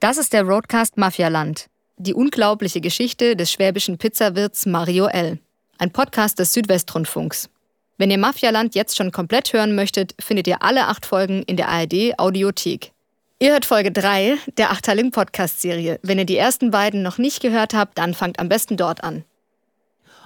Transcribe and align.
Das 0.00 0.16
ist 0.16 0.32
der 0.32 0.44
Roadcast 0.44 0.96
Mafialand. 0.96 1.66
Die 1.96 2.14
unglaubliche 2.14 2.80
Geschichte 2.80 3.34
des 3.34 3.50
schwäbischen 3.50 3.98
Pizzawirts 3.98 4.64
Mario 4.64 5.06
L. 5.06 5.40
Ein 5.76 5.90
Podcast 5.90 6.38
des 6.38 6.52
Südwestrundfunks. 6.52 7.50
Wenn 7.96 8.12
ihr 8.12 8.18
Mafialand 8.18 8.76
jetzt 8.76 8.96
schon 8.96 9.10
komplett 9.10 9.52
hören 9.52 9.74
möchtet, 9.74 10.14
findet 10.20 10.46
ihr 10.46 10.62
alle 10.62 10.86
acht 10.86 11.04
Folgen 11.04 11.42
in 11.42 11.56
der 11.56 11.68
ARD 11.68 12.16
Audiothek. 12.16 12.92
Ihr 13.40 13.50
hört 13.50 13.64
Folge 13.64 13.90
3 13.90 14.36
der 14.56 14.70
Achterling 14.70 15.10
Podcast 15.10 15.60
Serie. 15.60 15.98
Wenn 16.04 16.20
ihr 16.20 16.26
die 16.26 16.36
ersten 16.36 16.70
beiden 16.70 17.02
noch 17.02 17.18
nicht 17.18 17.42
gehört 17.42 17.74
habt, 17.74 17.98
dann 17.98 18.14
fangt 18.14 18.38
am 18.38 18.48
besten 18.48 18.76
dort 18.76 19.02
an. 19.02 19.24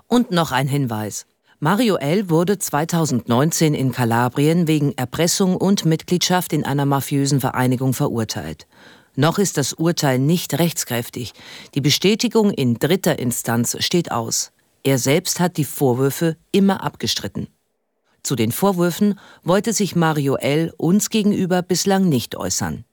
Und 0.07 0.33
noch 0.33 0.53
ein 0.53 0.69
Hinweis. 0.69 1.25
Mario 1.61 1.97
L. 1.97 2.29
wurde 2.29 2.59
2019 2.59 3.73
in 3.73 3.93
Kalabrien 3.93 4.69
wegen 4.69 4.93
Erpressung 4.99 5.57
und 5.57 5.87
Mitgliedschaft 5.87 6.53
in 6.53 6.67
einer 6.67 6.85
mafiösen 6.85 7.41
Vereinigung 7.41 7.95
verurteilt. 7.95 8.67
Noch 9.15 9.39
ist 9.39 9.59
das 9.59 9.75
Urteil 9.75 10.19
nicht 10.19 10.59
rechtskräftig. 10.59 11.35
Die 11.75 11.83
Bestätigung 11.83 12.51
in 12.51 12.75
dritter 12.79 13.19
Instanz 13.19 13.77
steht 13.81 14.11
aus. 14.11 14.53
Er 14.85 14.99
selbst 14.99 15.39
hat 15.39 15.59
die 15.59 15.65
Vorwürfe 15.65 16.37
immer 16.51 16.83
abgestritten. 16.83 17.49
Zu 18.23 18.37
den 18.37 18.53
Vorwürfen 18.53 19.19
wollte 19.43 19.73
sich 19.73 19.97
Mario 19.97 20.37
L. 20.37 20.73
uns 20.77 21.11
gegenüber 21.11 21.61
bislang 21.63 22.09
nicht 22.09 22.37
äußern. 22.37 22.85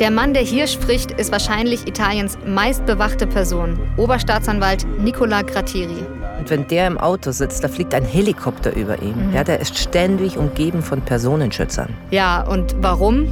Der 0.00 0.10
Mann, 0.10 0.34
der 0.34 0.42
hier 0.42 0.66
spricht, 0.66 1.10
ist 1.12 1.30
wahrscheinlich 1.30 1.86
Italiens 1.86 2.38
meistbewachte 2.46 3.26
Person, 3.26 3.78
Oberstaatsanwalt 3.96 4.86
Nicola 4.98 5.42
Gratteri. 5.42 6.25
Und 6.46 6.50
wenn 6.50 6.68
der 6.68 6.86
im 6.86 6.96
Auto 6.96 7.32
sitzt, 7.32 7.64
da 7.64 7.68
fliegt 7.68 7.92
ein 7.92 8.04
Helikopter 8.04 8.72
über 8.76 9.02
ihm. 9.02 9.30
Mhm. 9.30 9.34
Ja, 9.34 9.42
der 9.42 9.58
ist 9.58 9.76
ständig 9.76 10.38
umgeben 10.38 10.80
von 10.80 11.00
Personenschützern. 11.00 11.88
Ja, 12.12 12.42
und 12.42 12.76
warum? 12.80 13.26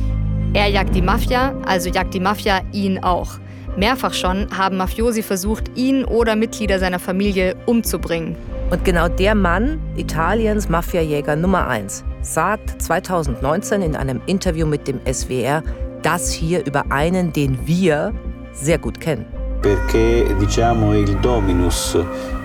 Er 0.53 0.67
jagt 0.67 0.97
die 0.97 1.03
Mafia, 1.03 1.55
also 1.65 1.91
jagt 1.91 2.12
die 2.12 2.19
Mafia 2.19 2.61
ihn 2.73 2.98
auch. 3.05 3.39
Mehrfach 3.77 4.15
schon 4.15 4.48
haben 4.51 4.79
Mafiosi 4.79 5.23
versucht, 5.23 5.71
ihn 5.77 6.05
oder 6.05 6.34
Mitglieder 6.34 6.81
seiner 6.81 6.98
Familie 6.98 7.55
umzubringen. 7.67 8.34
Und 8.73 8.84
genau 8.84 9.06
der 9.06 9.37
Mann, 9.37 9.81
Italiens 9.95 10.69
Mafiajäger 10.69 11.37
Nummer 11.37 11.69
1, 11.69 12.05
sagt 12.21 12.83
2019 12.83 13.81
in 13.81 13.95
einem 13.95 14.23
Interview 14.27 14.67
mit 14.67 14.89
dem 14.89 14.99
SWR 15.09 15.62
das 16.03 16.33
hier 16.33 16.67
über 16.67 16.91
einen, 16.91 17.33
den 17.33 17.65
wir 17.65 18.12
sehr 18.53 18.78
gut 18.78 19.01
kennen. 19.01 19.25
Perché 19.65 20.37
diciamo 20.37 20.95
il 20.95 21.17
dominus 21.20 21.97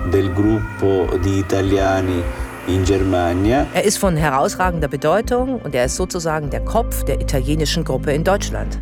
del 0.10 0.32
gruppo 0.32 1.18
di 1.18 1.40
italiani 1.40 2.24
in 2.68 2.86
Germania. 2.86 3.68
Er 3.74 3.84
ist 3.84 3.98
von 3.98 4.16
herausragender 4.16 4.88
Bedeutung 4.88 5.60
und 5.60 5.76
er 5.76 5.84
ist 5.84 5.98
sozusagen 5.98 6.50
der 6.50 6.62
Kopf 6.62 7.04
der 7.04 7.20
italienischen 7.20 7.84
Gruppe 7.84 8.14
in 8.14 8.24
Deutschland. 8.24 8.80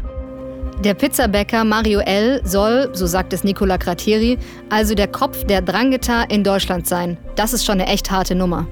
Der 0.83 0.93
Pizzabäcker 0.93 1.63
Mario 1.63 2.01
L. 2.01 2.39
soll, 2.43 2.91
so 2.93 3.07
sagt 3.07 3.33
es 3.33 3.43
Nicola 3.43 3.79
Crateri, 3.79 4.37
also 4.69 4.93
der 4.93 5.07
Kopf 5.07 5.43
der 5.45 5.63
Drangheta 5.63 6.21
in 6.29 6.43
Deutschland 6.43 6.85
sein. 6.85 7.17
Das 7.35 7.53
ist 7.53 7.65
schon 7.65 7.81
eine 7.81 7.87
echt 7.87 8.11
harte 8.11 8.35
Nummer. 8.35 8.67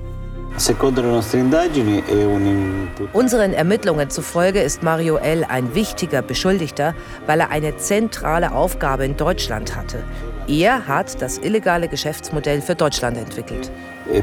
Unseren 3.13 3.53
Ermittlungen 3.53 4.09
zufolge 4.09 4.61
ist 4.61 4.83
Mario 4.83 5.17
L. 5.17 5.43
ein 5.43 5.75
wichtiger 5.75 6.21
Beschuldigter, 6.21 6.93
weil 7.25 7.41
er 7.41 7.49
eine 7.49 7.75
zentrale 7.77 8.53
Aufgabe 8.53 9.05
in 9.05 9.17
Deutschland 9.17 9.75
hatte. 9.75 10.03
Er 10.47 10.87
hat 10.87 11.21
das 11.21 11.39
illegale 11.39 11.87
Geschäftsmodell 11.87 12.61
für 12.61 12.75
Deutschland 12.75 13.17
entwickelt. 13.17 13.69
E 14.11 14.21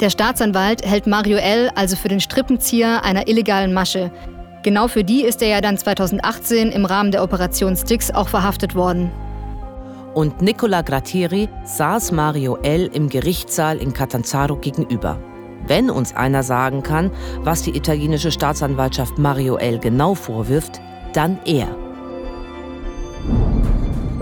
der 0.00 0.10
Staatsanwalt 0.10 0.84
hält 0.84 1.06
Mario 1.06 1.38
L. 1.38 1.70
also 1.76 1.96
für 1.96 2.08
den 2.08 2.20
Strippenzieher 2.20 3.04
einer 3.04 3.28
illegalen 3.28 3.72
Masche. 3.72 4.10
Genau 4.64 4.88
für 4.88 5.04
die 5.04 5.22
ist 5.22 5.40
er 5.40 5.48
ja 5.48 5.60
dann 5.60 5.78
2018 5.78 6.72
im 6.72 6.84
Rahmen 6.84 7.12
der 7.12 7.22
Operation 7.22 7.76
Styx 7.76 8.10
auch 8.10 8.28
verhaftet 8.28 8.74
worden. 8.74 9.12
Und 10.14 10.40
Nicola 10.40 10.82
Grattieri 10.82 11.48
saß 11.64 12.12
Mario 12.12 12.56
L. 12.62 12.88
im 12.92 13.08
Gerichtssaal 13.08 13.78
in 13.78 13.92
Catanzaro 13.92 14.56
gegenüber. 14.56 15.18
Wenn 15.66 15.90
uns 15.90 16.14
einer 16.14 16.44
sagen 16.44 16.84
kann, 16.84 17.10
was 17.40 17.62
die 17.62 17.76
italienische 17.76 18.30
Staatsanwaltschaft 18.30 19.18
Mario 19.18 19.56
L. 19.56 19.78
genau 19.78 20.14
vorwirft, 20.14 20.80
dann 21.14 21.38
er. 21.44 21.68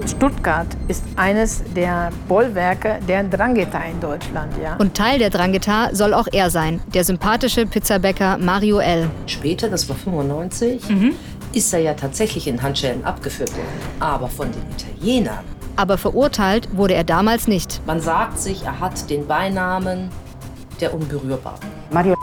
Stuttgart 0.06 0.66
ist 0.88 1.04
eines 1.16 1.62
der 1.76 2.10
Bollwerke 2.26 2.98
der 3.06 3.24
Drangheta 3.24 3.78
in 3.84 4.00
Deutschland. 4.00 4.52
Ja. 4.62 4.76
Und 4.76 4.94
Teil 4.94 5.18
der 5.18 5.30
Drangheta 5.30 5.94
soll 5.94 6.14
auch 6.14 6.26
er 6.32 6.48
sein, 6.50 6.80
der 6.94 7.04
sympathische 7.04 7.66
Pizzabäcker 7.66 8.38
Mario 8.38 8.78
L. 8.78 9.10
Später, 9.26 9.68
das 9.68 9.88
war 9.88 9.96
95, 9.96 10.88
mhm. 10.88 11.14
ist 11.52 11.72
er 11.74 11.80
ja 11.80 11.94
tatsächlich 11.94 12.48
in 12.48 12.62
Handschellen 12.62 13.04
abgeführt 13.04 13.52
worden. 13.52 14.00
Aber 14.00 14.28
von 14.28 14.48
den 14.50 14.62
Italienern. 14.70 15.51
Aber 15.76 15.98
verurteilt 15.98 16.68
wurde 16.76 16.94
er 16.94 17.04
damals 17.04 17.48
nicht. 17.48 17.80
Man 17.86 18.00
sagt 18.00 18.38
sich, 18.38 18.64
er 18.64 18.80
hat 18.80 19.08
den 19.10 19.26
Beinamen 19.26 20.10
der 20.80 20.94
Unberührbare. 20.94 21.60
Mario 21.90 22.16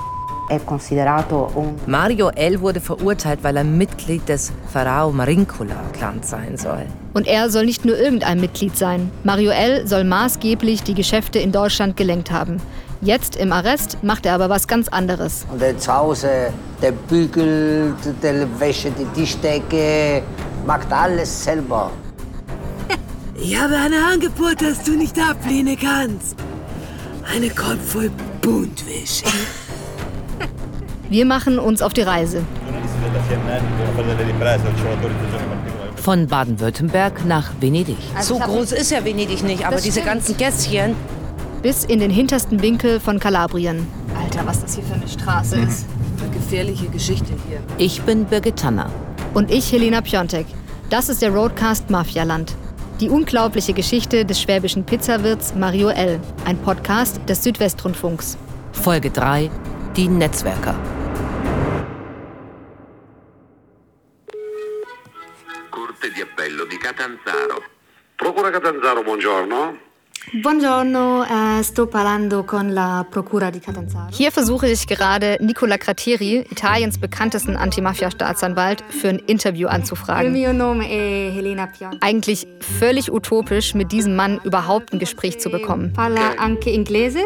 Mario 1.86 2.30
L. 2.30 2.62
wurde 2.62 2.82
verurteilt, 2.82 3.40
weil 3.44 3.56
er 3.58 3.64
Mitglied 3.64 4.28
des 4.28 4.52
Pharao 4.74 5.12
Marincula-Clans 5.12 6.28
sein 6.28 6.58
soll. 6.58 6.88
Und 7.14 7.28
er 7.28 7.52
soll 7.52 7.66
nicht 7.66 7.86
nur 7.86 7.98
irgendein 7.98 8.40
Mitglied 8.40 8.76
sein. 8.76 9.12
Mario 9.24 9.52
L. 9.52 9.86
soll 9.88 10.04
maßgeblich 10.04 10.82
die 10.82 10.96
Geschäfte 10.96 11.38
in 11.38 11.52
Deutschland 11.52 11.98
gelenkt 11.98 12.32
haben. 12.32 12.58
Jetzt 13.02 13.36
im 13.36 13.54
Arrest 13.54 13.98
macht 14.02 14.26
er 14.26 14.34
aber 14.34 14.50
was 14.50 14.68
ganz 14.68 14.88
anderes. 14.88 15.46
Und 15.52 15.62
der 15.62 15.78
zu 15.78 15.96
Hause, 15.96 16.52
der 16.82 16.92
bügelt, 16.92 17.96
der 18.22 18.48
wäscht 18.60 18.88
die 18.98 19.06
Tischdecke, 19.20 20.24
macht 20.66 20.92
alles 20.92 21.44
selber. 21.44 21.92
Ich 23.42 23.58
habe 23.58 23.76
ein 23.76 23.94
Angebot, 23.94 24.62
das 24.62 24.84
du 24.84 24.92
nicht 24.92 25.18
ablehnen 25.18 25.78
kannst. 25.80 26.36
Eine 27.34 27.50
Korb 27.50 27.80
voll 27.82 28.12
Buntwäsche. 28.42 29.26
Wir 31.10 31.26
machen 31.26 31.58
uns 31.58 31.82
auf 31.82 31.94
die 31.94 32.02
Reise. 32.02 32.42
Von 35.96 36.28
Baden-Württemberg 36.28 37.26
nach 37.26 37.52
Venedig. 37.60 37.98
Also 38.16 38.36
so 38.36 38.40
groß 38.42 38.72
ist 38.74 38.92
ja 38.92 39.04
Venedig 39.06 39.44
nicht, 39.44 39.66
aber 39.66 39.78
diese 39.78 40.02
ganzen 40.02 40.36
Gässchen. 40.38 40.96
Bis 41.62 41.84
in 41.86 42.00
den 42.00 42.12
hintersten 42.12 42.62
Winkel 42.62 43.00
von 43.00 43.20
Kalabrien. 43.20 43.86
Alter, 44.22 44.46
was 44.46 44.62
das 44.62 44.76
hier 44.76 44.84
für 44.84 44.94
eine 44.94 45.08
Straße 45.08 45.58
mhm. 45.58 45.68
ist. 45.68 45.86
Eine 46.22 46.32
gefährliche 46.32 46.88
Geschichte 46.88 47.34
hier. 47.48 47.60
Ich 47.78 48.02
bin 48.02 48.26
Birgit 48.26 48.58
Tanner. 48.58 48.90
Und 49.34 49.52
ich 49.52 49.72
Helena 49.72 50.02
Piontek. 50.02 50.46
Das 50.90 51.10
ist 51.10 51.22
der 51.22 51.32
Roadcast 51.32 51.90
Mafialand. 51.90 52.56
Die 53.00 53.10
unglaubliche 53.10 53.74
Geschichte 53.74 54.26
des 54.26 54.42
schwäbischen 54.42 54.86
Pizzawirts 54.86 55.56
Mario 55.56 55.90
L., 55.90 56.20
ein 56.46 56.58
Podcast 56.58 57.22
des 57.30 57.44
Südwestrundfunks. 57.44 58.38
Folge 58.74 59.10
3: 59.10 59.50
Die 59.96 60.08
Netzwerker. 60.08 60.76
Catanzaro. 66.80 67.64
Procura 68.18 68.52
Catanzaro, 68.52 69.04
buongiorno. 69.04 69.89
Buongiorno, 70.32 71.22
uh, 71.22 71.62
sto 71.64 71.88
parlando 71.88 72.44
con 72.44 72.72
la 72.72 73.04
Procura 73.10 73.50
di 73.50 73.60
Catanzaro. 73.60 74.10
Hier 74.12 74.32
versuche 74.32 74.68
ich 74.68 74.86
gerade 74.86 75.38
Nicola 75.40 75.78
Crateri, 75.80 76.46
Italiens 76.52 77.00
bekanntesten 77.00 77.56
Antimafia-Staatsanwalt, 77.56 78.84
für 78.90 79.10
ein 79.10 79.18
Interview 79.26 79.68
anzufragen. 79.68 80.28
Il 80.28 80.40
mio 80.40 80.54
nome 80.54 80.88
è 80.88 81.32
Helena 81.34 81.66
Pion. 81.66 81.98
Eigentlich 82.02 82.46
völlig 82.60 83.12
utopisch, 83.12 83.74
mit 83.74 83.92
diesem 83.92 84.16
Mann 84.16 84.40
überhaupt 84.44 84.94
ein 84.94 85.00
Gespräch 85.00 85.40
zu 85.40 85.50
bekommen. 85.50 85.94
Parla 85.94 86.34
anche 86.38 86.70
inglese? 86.70 87.22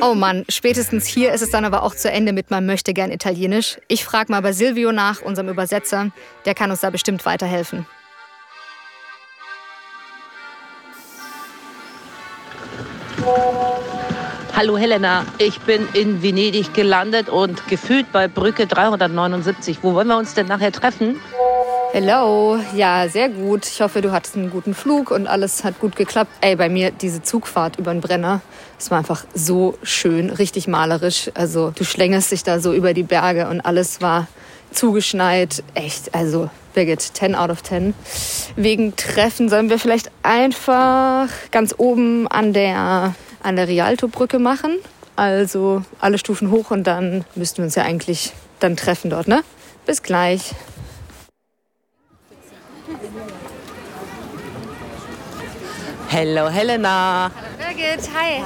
Oh 0.00 0.14
Mann, 0.14 0.44
spätestens 0.48 1.06
hier 1.06 1.32
ist 1.32 1.42
es 1.42 1.50
dann 1.50 1.64
aber 1.64 1.84
auch 1.84 1.94
zu 1.94 2.10
Ende 2.10 2.32
mit 2.32 2.50
meinem 2.50 2.66
möchte 2.66 2.92
gern 2.92 3.12
Italienisch. 3.12 3.78
Ich 3.86 4.04
frage 4.04 4.32
mal 4.32 4.42
bei 4.42 4.50
Silvio 4.52 4.90
nach, 4.90 5.22
unserem 5.22 5.48
Übersetzer. 5.50 6.10
Der 6.46 6.54
kann 6.54 6.72
uns 6.72 6.80
da 6.80 6.90
bestimmt 6.90 7.24
weiterhelfen. 7.24 7.86
Hallo 14.56 14.76
Helena, 14.76 15.24
ich 15.38 15.60
bin 15.60 15.88
in 15.94 16.22
Venedig 16.22 16.74
gelandet 16.74 17.28
und 17.28 17.66
gefühlt 17.68 18.12
bei 18.12 18.28
Brücke 18.28 18.66
379. 18.66 19.78
Wo 19.82 19.94
wollen 19.94 20.08
wir 20.08 20.18
uns 20.18 20.34
denn 20.34 20.46
nachher 20.46 20.72
treffen? 20.72 21.20
Hello, 21.92 22.58
ja, 22.74 23.08
sehr 23.08 23.28
gut. 23.28 23.66
Ich 23.66 23.80
hoffe, 23.80 24.00
du 24.00 24.12
hattest 24.12 24.36
einen 24.36 24.50
guten 24.50 24.74
Flug 24.74 25.10
und 25.10 25.26
alles 25.26 25.64
hat 25.64 25.80
gut 25.80 25.96
geklappt. 25.96 26.30
Ey, 26.40 26.56
bei 26.56 26.68
mir 26.68 26.92
diese 26.92 27.22
Zugfahrt 27.22 27.78
über 27.78 27.92
den 27.92 28.00
Brenner, 28.00 28.42
es 28.78 28.90
war 28.90 28.98
einfach 28.98 29.24
so 29.34 29.76
schön, 29.82 30.30
richtig 30.30 30.68
malerisch. 30.68 31.30
Also 31.34 31.72
du 31.74 31.84
schlängerst 31.84 32.30
dich 32.30 32.44
da 32.44 32.60
so 32.60 32.72
über 32.72 32.94
die 32.94 33.02
Berge 33.02 33.48
und 33.48 33.60
alles 33.60 34.00
war 34.00 34.28
zugeschneit. 34.72 35.62
Echt, 35.74 36.14
also 36.14 36.50
Birgit, 36.74 37.00
10 37.00 37.34
out 37.34 37.50
of 37.50 37.62
10. 37.62 37.94
Wegen 38.56 38.96
Treffen 38.96 39.48
sollen 39.48 39.70
wir 39.70 39.78
vielleicht 39.78 40.10
einfach 40.22 41.28
ganz 41.50 41.74
oben 41.76 42.28
an 42.28 42.52
der, 42.52 43.14
an 43.42 43.56
der 43.56 43.68
Rialto-Brücke 43.68 44.38
machen. 44.38 44.78
Also 45.16 45.82
alle 45.98 46.18
Stufen 46.18 46.50
hoch 46.50 46.70
und 46.70 46.84
dann 46.84 47.24
müssten 47.34 47.58
wir 47.58 47.64
uns 47.64 47.74
ja 47.74 47.82
eigentlich 47.82 48.32
dann 48.60 48.76
treffen 48.76 49.10
dort, 49.10 49.28
ne? 49.28 49.42
Bis 49.86 50.02
gleich. 50.02 50.52
Hello, 56.08 56.48
Helena. 56.48 57.30
Birgit, 57.58 58.08
hi. 58.14 58.42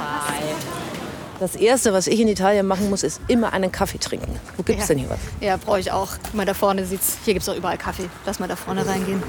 Das 1.39 1.55
Erste, 1.55 1.91
was 1.91 2.07
ich 2.07 2.19
in 2.19 2.27
Italien 2.29 2.65
machen 2.65 2.89
muss, 2.89 3.03
ist 3.03 3.19
immer 3.27 3.51
einen 3.51 3.71
Kaffee 3.71 3.97
trinken. 3.97 4.39
Wo 4.55 4.63
gibt's 4.63 4.83
Ja. 4.83 4.87
denn 4.95 4.99
hier 4.99 5.09
was? 5.09 5.19
Ja, 5.41 5.57
brauche 5.57 5.79
ich 5.79 5.91
auch. 5.91 6.11
Guck 6.23 6.33
mal, 6.33 6.45
da 6.45 6.53
vorne 6.53 6.85
sieht's. 6.85 7.17
Hier 7.25 7.33
gibt's 7.33 7.49
auch 7.49 7.55
überall 7.55 7.77
Kaffee. 7.77 8.09
Lass 8.25 8.39
mal 8.39 8.47
da 8.47 8.55
vorne 8.55 8.87
reingehen. 8.87 9.21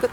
Gut. 0.00 0.10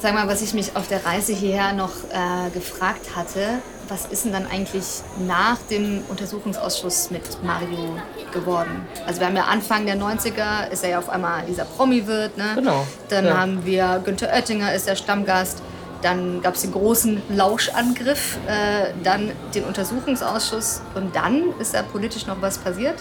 Sag 0.00 0.12
mal, 0.12 0.28
was 0.28 0.42
ich 0.42 0.52
mich 0.52 0.76
auf 0.76 0.86
der 0.88 1.02
Reise 1.06 1.32
hierher 1.32 1.72
noch 1.72 1.88
äh, 2.10 2.50
gefragt 2.52 3.16
hatte, 3.16 3.60
was 3.88 4.04
ist 4.06 4.26
denn 4.26 4.32
dann 4.32 4.46
eigentlich 4.46 4.84
nach 5.26 5.56
dem 5.70 6.02
Untersuchungsausschuss 6.08 7.10
mit 7.10 7.22
Mario 7.42 7.96
geworden? 8.32 8.86
Also 9.06 9.20
wir 9.20 9.28
haben 9.28 9.36
ja 9.36 9.44
Anfang 9.44 9.86
der 9.86 9.96
90er, 9.96 10.68
ist 10.70 10.84
er 10.84 10.90
ja 10.90 10.98
auf 10.98 11.08
einmal 11.08 11.44
dieser 11.46 11.64
Promi-Wirt, 11.64 12.36
ne? 12.36 12.52
Genau, 12.54 12.86
Dann 13.08 13.24
ja. 13.24 13.36
haben 13.38 13.64
wir 13.64 14.02
Günther 14.04 14.28
Oettinger 14.30 14.74
ist 14.74 14.86
der 14.86 14.96
Stammgast. 14.96 15.62
Dann 16.04 16.42
gab 16.42 16.54
es 16.54 16.60
den 16.60 16.72
großen 16.72 17.22
Lauschangriff, 17.30 18.36
äh, 18.46 18.92
dann 19.02 19.32
den 19.54 19.64
Untersuchungsausschuss 19.64 20.82
und 20.94 21.16
dann 21.16 21.44
ist 21.58 21.72
da 21.72 21.82
politisch 21.82 22.26
noch 22.26 22.40
was 22.42 22.58
passiert. 22.58 22.96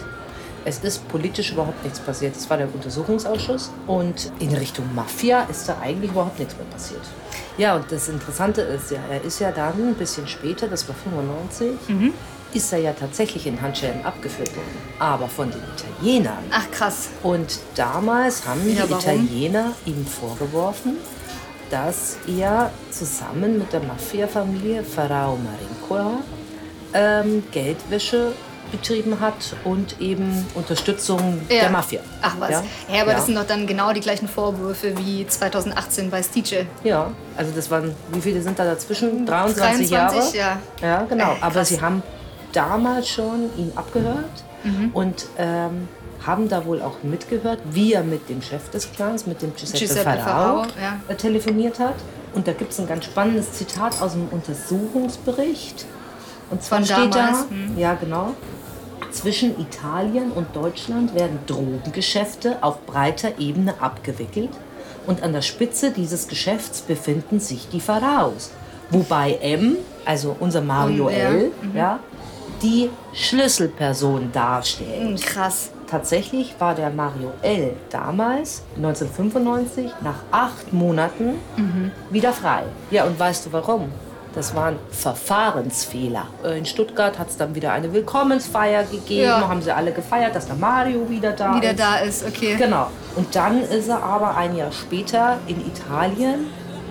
Es 0.66 0.80
ist 0.80 1.06
politisch 1.10 1.52
überhaupt 1.52 1.84
nichts 1.84 2.00
passiert. 2.00 2.34
Es 2.38 2.50
war 2.50 2.56
der 2.56 2.74
Untersuchungsausschuss 2.74 3.72
und 3.88 4.32
in 4.40 4.56
Richtung 4.56 4.86
Mafia 4.96 5.44
ist 5.52 5.68
da 5.68 5.76
eigentlich 5.82 6.12
überhaupt 6.12 6.40
nichts 6.40 6.56
mehr 6.56 6.66
passiert. 6.68 7.02
Ja, 7.58 7.76
und 7.76 7.92
das 7.92 8.08
Interessante 8.08 8.62
ist 8.62 8.90
ja, 8.90 9.00
er 9.12 9.22
ist 9.26 9.40
ja 9.42 9.52
dann 9.52 9.74
ein 9.90 9.96
bisschen 9.96 10.26
später, 10.26 10.68
das 10.68 10.88
war 10.88 10.96
95, 10.96 11.72
ist 12.54 12.72
er 12.72 12.80
ja 12.80 12.94
tatsächlich 12.94 13.46
in 13.48 13.62
Handschellen 13.62 14.06
abgeführt 14.06 14.56
worden. 14.56 14.78
Aber 15.00 15.28
von 15.28 15.52
den 15.52 15.60
Italienern. 15.76 16.44
Ach 16.52 16.72
krass. 16.72 17.10
Und 17.22 17.60
damals 17.76 18.48
haben 18.48 18.62
Ja, 18.74 18.86
die 18.86 18.92
warum? 18.92 19.04
Italiener 19.04 19.74
ihm 19.86 20.06
vorgeworfen, 20.06 20.96
dass 21.70 22.18
er 22.28 22.72
zusammen 22.92 23.58
mit 23.60 23.72
der 23.74 23.82
Mafia-Familie 23.82 24.84
Ferrao 24.84 25.38
Marincola 25.38 26.20
ähm, 26.94 27.44
Geldwäsche 27.52 28.34
betrieben 28.72 29.20
hat 29.20 29.56
und 29.66 30.02
eben 30.02 30.46
Unterstützung 30.56 31.42
der 31.48 31.70
Mafia. 31.70 32.02
Ach 32.24 32.36
was. 32.40 32.50
Ja, 32.50 32.64
Ja, 32.92 33.02
aber 33.04 33.12
ja. 33.12 33.18
das 33.18 33.28
sind 33.28 33.36
doch 33.36 33.46
dann 33.46 33.68
genau 33.68 33.94
die 33.94 34.00
gleichen 34.00 34.28
Vorwürfe 34.28 34.98
wie 34.98 35.28
2018 35.28 36.10
bei 36.10 36.24
Stice. 36.24 36.66
Ja, 36.84 37.12
also 37.38 37.52
das 37.56 37.70
waren, 37.70 37.94
wie 38.12 38.22
viele 38.22 38.42
sind 38.42 38.58
da 38.58 38.66
dazwischen? 38.66 39.26
23, 39.28 39.90
23, 39.92 40.34
Jahre? 40.40 40.60
ja. 40.82 40.88
Ja, 40.88 41.04
genau. 41.04 41.34
Äh, 41.34 41.42
Aber 41.42 41.64
sie 41.66 41.80
haben 41.82 42.02
damals 42.52 43.10
schon 43.10 43.50
ihn 43.58 43.72
abgehört 43.76 44.44
Mhm. 44.64 44.92
und 44.94 45.26
ähm, 45.38 45.88
haben 46.26 46.50
da 46.50 46.66
wohl 46.66 46.82
auch 46.82 47.04
mitgehört, 47.04 47.60
wie 47.72 47.94
er 47.94 48.04
mit 48.04 48.30
dem 48.30 48.42
Chef 48.42 48.70
des 48.70 48.92
Clans, 48.92 49.28
mit 49.28 49.42
dem 49.42 49.54
Giuseppe, 49.56 49.80
Giuseppe 49.80 50.18
Farao, 50.20 50.64
ja. 50.82 51.00
äh, 51.08 51.16
telefoniert 51.16 51.80
hat. 51.80 51.96
Und 52.34 52.48
da 52.48 52.54
gibt 52.54 52.72
es 52.72 52.80
ein 52.80 52.88
ganz 52.88 53.06
spannendes 53.06 53.52
Zitat 53.54 54.02
aus 54.02 54.14
dem 54.14 54.28
Untersuchungsbericht. 54.30 55.86
Und 56.50 56.64
zwar 56.64 56.80
Von 56.80 56.86
steht 56.86 57.16
damals, 57.16 57.48
da, 57.48 57.50
hm. 57.50 57.78
ja 57.78 57.94
genau, 57.96 58.34
zwischen 59.12 59.60
Italien 59.60 60.32
und 60.32 60.56
Deutschland 60.56 61.14
werden 61.14 61.40
Drogengeschäfte 61.46 62.58
auf 62.62 62.86
breiter 62.86 63.40
Ebene 63.40 63.76
abgewickelt 63.80 64.50
und 65.06 65.22
an 65.22 65.34
der 65.34 65.42
Spitze 65.42 65.92
dieses 65.92 66.28
Geschäfts 66.28 66.82
befinden 66.82 67.40
sich 67.40 67.70
die 67.70 67.80
Pharaos. 67.80 68.52
Wobei 68.90 69.34
M, 69.42 69.78
also 70.06 70.36
unser 70.40 70.62
Mario 70.62 71.08
Und, 71.08 71.12
ja, 71.14 71.18
L, 71.18 71.52
ja, 71.76 72.00
die 72.62 72.90
Schlüsselperson 73.14 74.32
darstellt. 74.32 75.10
Hm, 75.10 75.16
krass. 75.18 75.72
Tatsächlich 75.98 76.56
war 76.58 76.74
der 76.74 76.90
Mario 76.90 77.34
L. 77.44 77.76
damals, 77.92 78.64
1995, 78.78 79.92
nach 80.02 80.16
acht 80.32 80.74
Monaten 80.74 81.36
wieder 82.10 82.34
frei. 82.34 82.64
Ja, 82.90 83.04
und 83.04 83.20
weißt 83.20 83.46
du 83.46 83.54
warum? 83.54 83.92
Das 84.34 84.56
waren 84.56 84.78
Verfahrensfehler. 84.90 86.26
Äh, 86.44 86.58
In 86.58 86.66
Stuttgart 86.66 87.20
hat 87.20 87.30
es 87.30 87.38
dann 87.38 87.54
wieder 87.54 87.72
eine 87.74 87.94
Willkommensfeier 87.94 88.86
gegeben. 88.86 89.26
Ja. 89.28 89.48
Haben 89.48 89.62
sie 89.62 89.72
alle 89.72 89.92
gefeiert, 89.92 90.36
dass 90.36 90.48
der 90.48 90.56
Mario 90.56 91.08
wieder 91.08 91.34
da 91.34 91.56
Wieder 91.58 91.70
ist. 91.70 91.80
da 91.80 91.96
ist, 91.98 92.28
okay. 92.28 92.56
Genau. 92.58 92.88
Und 93.16 93.36
dann 93.36 93.62
ist 93.62 93.88
er 93.88 94.02
aber 94.02 94.36
ein 94.36 94.56
Jahr 94.56 94.72
später 94.72 95.38
in 95.46 95.62
Italien 95.68 96.48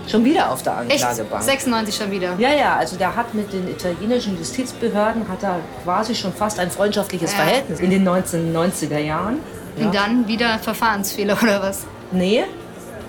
schon 0.08 0.24
wieder 0.24 0.50
auf 0.50 0.62
der 0.62 0.84
Echt? 0.88 1.04
Anklagebank. 1.04 1.42
96 1.42 1.94
schon 1.96 2.10
wieder. 2.10 2.34
Ja, 2.38 2.50
ja, 2.54 2.76
also 2.76 2.96
der 2.96 3.14
hat 3.14 3.34
mit 3.34 3.52
den 3.52 3.68
italienischen 3.68 4.36
Justizbehörden 4.38 5.28
hat 5.28 5.42
er 5.42 5.60
quasi 5.84 6.14
schon 6.14 6.32
fast 6.32 6.58
ein 6.58 6.70
freundschaftliches 6.70 7.32
Ja. 7.32 7.38
Verhältnis 7.38 7.80
in 7.80 7.90
den 7.90 8.08
1990er 8.08 8.98
Jahren. 8.98 9.38
Und 9.78 9.94
dann 9.94 10.26
wieder 10.28 10.58
Verfahrensfehler 10.58 11.36
oder 11.42 11.62
was? 11.62 11.86
Nee, 12.10 12.44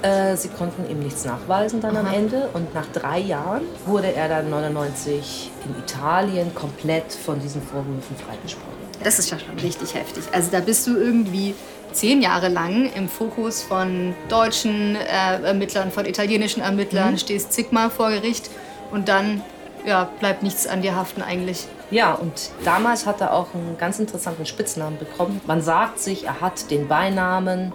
äh, 0.02 0.36
sie 0.36 0.50
konnten 0.50 0.90
ihm 0.90 1.00
nichts 1.00 1.26
nachweisen 1.26 1.82
dann 1.82 1.98
am 1.98 2.08
Ende 2.08 2.50
und 2.54 2.74
nach 2.74 2.86
drei 2.94 3.20
Jahren 3.20 3.62
wurde 3.86 4.14
er 4.14 4.30
dann 4.30 4.50
99 4.50 5.52
in 5.66 5.80
Italien 5.82 6.54
komplett 6.54 7.12
von 7.14 7.40
diesen 7.40 7.62
Vorwürfen 7.62 8.16
freigesprochen. 8.16 8.74
Das 9.04 9.20
ist 9.20 9.30
ja 9.32 9.38
schon 9.40 9.58
richtig 9.60 9.94
heftig. 9.96 10.24
Also 10.32 10.50
da 10.52 10.60
bist 10.60 10.88
du 10.88 10.98
irgendwie 10.98 11.56
zehn 11.94 12.22
Jahre 12.22 12.50
lang 12.50 12.92
im 12.94 13.08
Fokus 13.08 13.62
von 13.62 14.14
deutschen 14.30 14.96
äh, 14.96 15.42
Ermittlern, 15.44 15.92
von 15.92 16.06
italienischen 16.06 16.62
Ermittlern, 16.62 17.18
stehst 17.18 17.54
zigmal 17.54 17.90
vor 17.90 18.10
Gericht 18.10 18.50
und 18.92 19.08
dann 19.08 19.42
ja, 19.86 20.10
bleibt 20.20 20.44
nichts 20.44 20.68
an 20.68 20.82
dir 20.82 20.96
haften 20.96 21.22
eigentlich. 21.22 21.68
Ja, 21.92 22.14
und 22.14 22.52
damals 22.64 23.06
hat 23.06 23.22
er 23.22 23.34
auch 23.34 23.54
einen 23.54 23.78
ganz 23.78 24.00
interessanten 24.00 24.46
Spitznamen 24.46 24.98
bekommen. 24.98 25.42
Man 25.46 25.62
sagt 25.62 26.00
sich, 26.00 26.26
er 26.26 26.42
hat 26.42 26.72
den 26.72 26.88
Beinamen 26.88 27.72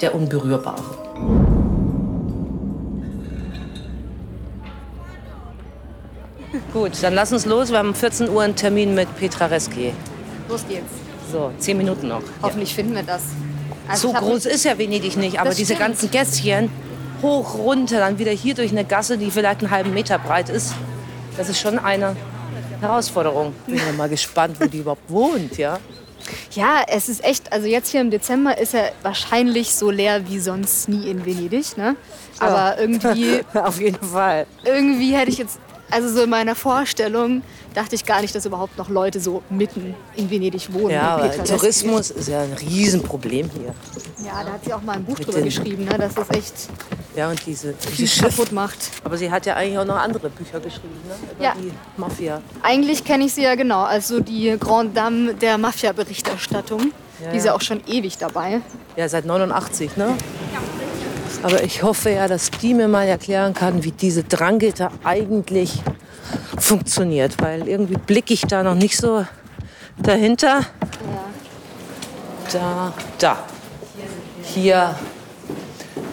der 0.00 0.14
Unberührbare. 0.14 0.82
Gut, 6.72 6.92
dann 7.02 7.14
lass 7.14 7.32
uns 7.32 7.46
los. 7.46 7.70
Wir 7.70 7.78
haben 7.78 7.88
um 7.88 7.94
14 7.94 8.28
Uhr 8.28 8.42
einen 8.42 8.56
Termin 8.56 8.94
mit 8.94 9.14
Petra 9.16 9.46
Reski. 9.46 9.92
Los 10.48 10.66
geht's. 10.68 11.09
So, 11.32 11.52
10 11.58 11.76
Minuten 11.76 12.08
noch. 12.08 12.22
Hoffentlich 12.42 12.74
finden 12.74 12.94
wir 12.94 13.02
das. 13.02 13.22
Also 13.88 14.08
So 14.08 14.14
groß 14.14 14.46
ist 14.46 14.64
ja 14.64 14.76
Venedig 14.78 15.16
nicht, 15.16 15.40
aber 15.40 15.50
diese 15.50 15.74
stimmt. 15.74 15.80
ganzen 15.80 16.10
Gässchen 16.10 16.70
hoch, 17.22 17.54
runter, 17.58 17.98
dann 17.98 18.18
wieder 18.18 18.32
hier 18.32 18.54
durch 18.54 18.70
eine 18.70 18.84
Gasse, 18.84 19.18
die 19.18 19.30
vielleicht 19.30 19.60
einen 19.60 19.70
halben 19.70 19.92
Meter 19.92 20.18
breit 20.18 20.48
ist. 20.48 20.74
Das 21.36 21.48
ist 21.48 21.60
schon 21.60 21.78
eine 21.78 22.16
Herausforderung. 22.80 23.52
Bin 23.66 23.76
ja 23.76 23.92
mal 23.96 24.08
gespannt, 24.08 24.56
wo 24.60 24.66
die 24.66 24.78
überhaupt 24.78 25.08
wohnt, 25.10 25.58
ja. 25.58 25.78
Ja, 26.52 26.82
es 26.86 27.08
ist 27.08 27.24
echt, 27.24 27.52
also 27.52 27.66
jetzt 27.66 27.88
hier 27.90 28.00
im 28.00 28.10
Dezember 28.10 28.56
ist 28.58 28.74
er 28.74 28.92
wahrscheinlich 29.02 29.74
so 29.74 29.90
leer 29.90 30.28
wie 30.28 30.38
sonst 30.38 30.88
nie 30.88 31.08
in 31.10 31.24
Venedig, 31.26 31.76
ne? 31.76 31.96
Aber 32.38 32.78
irgendwie, 32.78 33.40
Auf 33.54 33.80
jeden 33.80 34.04
Fall. 34.06 34.46
irgendwie 34.64 35.14
hätte 35.16 35.30
ich 35.30 35.38
jetzt, 35.38 35.58
also 35.90 36.08
so 36.08 36.22
in 36.22 36.30
meiner 36.30 36.54
Vorstellung, 36.54 37.42
dachte 37.74 37.94
ich 37.94 38.04
gar 38.04 38.20
nicht, 38.20 38.34
dass 38.34 38.44
überhaupt 38.46 38.76
noch 38.78 38.88
Leute 38.88 39.20
so 39.20 39.42
mitten 39.50 39.94
in 40.16 40.30
Venedig 40.30 40.72
wohnen. 40.72 40.90
Ja, 40.90 41.16
aber. 41.16 41.44
Tourismus 41.44 42.10
ist 42.10 42.28
ja 42.28 42.42
ein 42.42 42.52
Riesenproblem 42.52 43.50
hier. 43.50 43.74
Ja, 44.26 44.44
da 44.44 44.52
hat 44.52 44.64
sie 44.64 44.72
auch 44.72 44.82
mal 44.82 44.94
ein 44.96 45.04
Buch 45.04 45.18
Mit 45.18 45.26
drüber 45.28 45.40
geschrieben, 45.42 45.84
ne? 45.84 45.96
dass 45.98 46.14
das 46.14 46.30
echt 46.30 46.54
Ja, 47.16 47.28
und 47.30 47.44
diese, 47.46 47.74
diese 47.96 48.06
Schiff. 48.06 48.36
kaputt 48.36 48.52
macht. 48.52 48.78
Aber 49.04 49.16
sie 49.16 49.30
hat 49.30 49.46
ja 49.46 49.54
eigentlich 49.54 49.78
auch 49.78 49.84
noch 49.84 49.96
andere 49.96 50.30
Bücher 50.30 50.60
geschrieben, 50.60 51.00
ne? 51.08 51.14
Über 51.36 51.44
Ja. 51.44 51.54
die 51.60 51.72
Mafia. 51.96 52.40
Eigentlich 52.62 53.04
kenne 53.04 53.24
ich 53.24 53.34
sie 53.34 53.42
ja 53.42 53.54
genau 53.54 53.82
als 53.82 54.08
so 54.08 54.20
die 54.20 54.56
Grande 54.58 54.92
Dame 54.94 55.34
der 55.34 55.58
Mafia-Berichterstattung. 55.58 56.92
Ja, 57.22 57.30
Die 57.32 57.36
ist 57.38 57.44
ja. 57.46 57.54
auch 57.54 57.60
schon 57.60 57.82
ewig 57.86 58.16
dabei. 58.18 58.60
Ja, 58.96 59.08
seit 59.08 59.26
89, 59.26 59.96
ne? 59.96 60.14
Aber 61.42 61.62
ich 61.62 61.82
hoffe 61.82 62.10
ja, 62.10 62.28
dass 62.28 62.50
die 62.50 62.74
mir 62.74 62.88
mal 62.88 63.06
erklären 63.08 63.54
kann, 63.54 63.82
wie 63.84 63.92
diese 63.92 64.24
Drangitter 64.24 64.90
eigentlich 65.04 65.82
funktioniert. 66.60 67.40
Weil 67.40 67.68
irgendwie 67.68 67.96
blicke 67.96 68.34
ich 68.34 68.42
da 68.42 68.62
noch 68.62 68.74
nicht 68.74 68.96
so 68.96 69.24
dahinter. 69.98 70.60
Da, 72.52 72.92
da. 73.18 73.38
Hier 74.42 74.94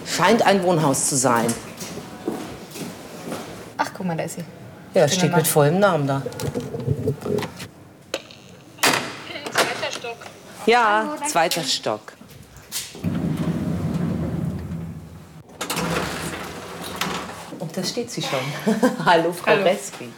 scheint 0.05 0.41
ein 0.43 0.63
Wohnhaus 0.63 1.07
zu 1.07 1.15
sein. 1.15 1.47
Ach, 3.77 3.89
guck 3.95 4.05
mal, 4.05 4.17
da 4.17 4.23
ist 4.23 4.35
sie. 4.35 4.43
Ja, 4.93 5.07
steht 5.07 5.35
mit 5.35 5.47
vollem 5.47 5.79
Namen 5.79 6.07
da. 6.07 6.21
Ja, 10.65 11.15
zweiter 11.27 11.63
Stock. 11.63 12.16
Da 17.77 17.83
steht 17.83 18.09
sie 18.09 18.23
schon. 18.23 18.39
Hallo, 19.05 19.31
Frau 19.31 19.53
Reski. 19.53 20.09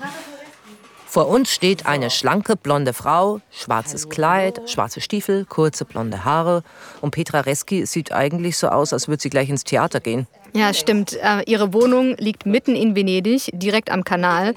Vor 1.06 1.28
uns 1.28 1.51
steht 1.51 1.88
eine 1.88 2.12
schlanke 2.12 2.56
blonde 2.56 2.94
Frau, 2.94 3.42
schwarzes 3.50 4.10
Kleid, 4.10 4.62
schwarze 4.70 5.01
Stiefel, 5.01 5.44
kurze 5.44 5.84
blonde 5.84 6.24
Haare. 6.24 6.63
Und 7.01 7.12
Petra 7.12 7.42
Reski 7.42 7.86
sieht 7.86 8.12
eigentlich 8.13 8.58
so 8.58 8.68
aus, 8.68 8.94
als 8.94 9.08
würde 9.08 9.22
sie 9.22 9.32
gleich 9.32 9.50
ins 9.50 9.63
Theater 9.63 10.00
gehen. 10.00 10.28
Ja, 10.54 10.74
stimmt. 10.74 11.13
Äh, 11.13 11.44
ihre 11.48 11.74
Wohnung 11.74 12.16
liegt 12.18 12.46
mitten 12.46 12.75
in 12.75 12.96
Venedig, 12.96 13.50
direkt 13.54 13.92
am 13.92 14.04
Kanal. 14.04 14.54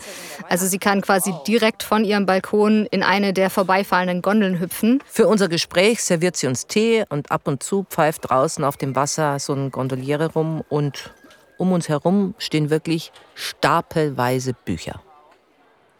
Also 0.48 0.66
sie 0.66 0.78
kann 0.78 1.00
quasi 1.00 1.34
direkt 1.46 1.82
von 1.82 2.04
ihrem 2.04 2.26
Balkon 2.26 2.86
in 2.90 3.02
eine 3.02 3.32
der 3.32 3.50
vorbeifahrenden 3.50 4.22
Gondeln 4.22 4.60
hüpfen. 4.60 5.02
Für 5.06 5.26
unser 5.26 5.48
Gespräch 5.48 6.02
serviert 6.02 6.36
sie 6.36 6.46
uns 6.46 6.66
Tee 6.66 7.04
und 7.08 7.30
ab 7.30 7.42
und 7.48 7.62
zu 7.62 7.84
pfeift 7.88 8.28
draußen 8.30 8.62
auf 8.62 8.76
dem 8.76 8.94
Wasser 8.94 9.38
so 9.38 9.54
ein 9.54 9.70
Gondoliere 9.70 10.32
rum 10.32 10.62
und 10.68 11.12
um 11.58 11.72
uns 11.72 11.88
herum 11.88 12.34
stehen 12.38 12.70
wirklich 12.70 13.12
stapelweise 13.34 14.54
Bücher. 14.54 15.00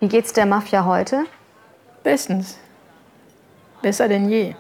Wie 0.01 0.09
geht's 0.09 0.33
der 0.33 0.47
Mafia 0.47 0.85
heute? 0.85 1.25
Bestens. 2.03 2.59
Besser 3.83 4.09
denn 4.09 4.29
je. 4.29 4.55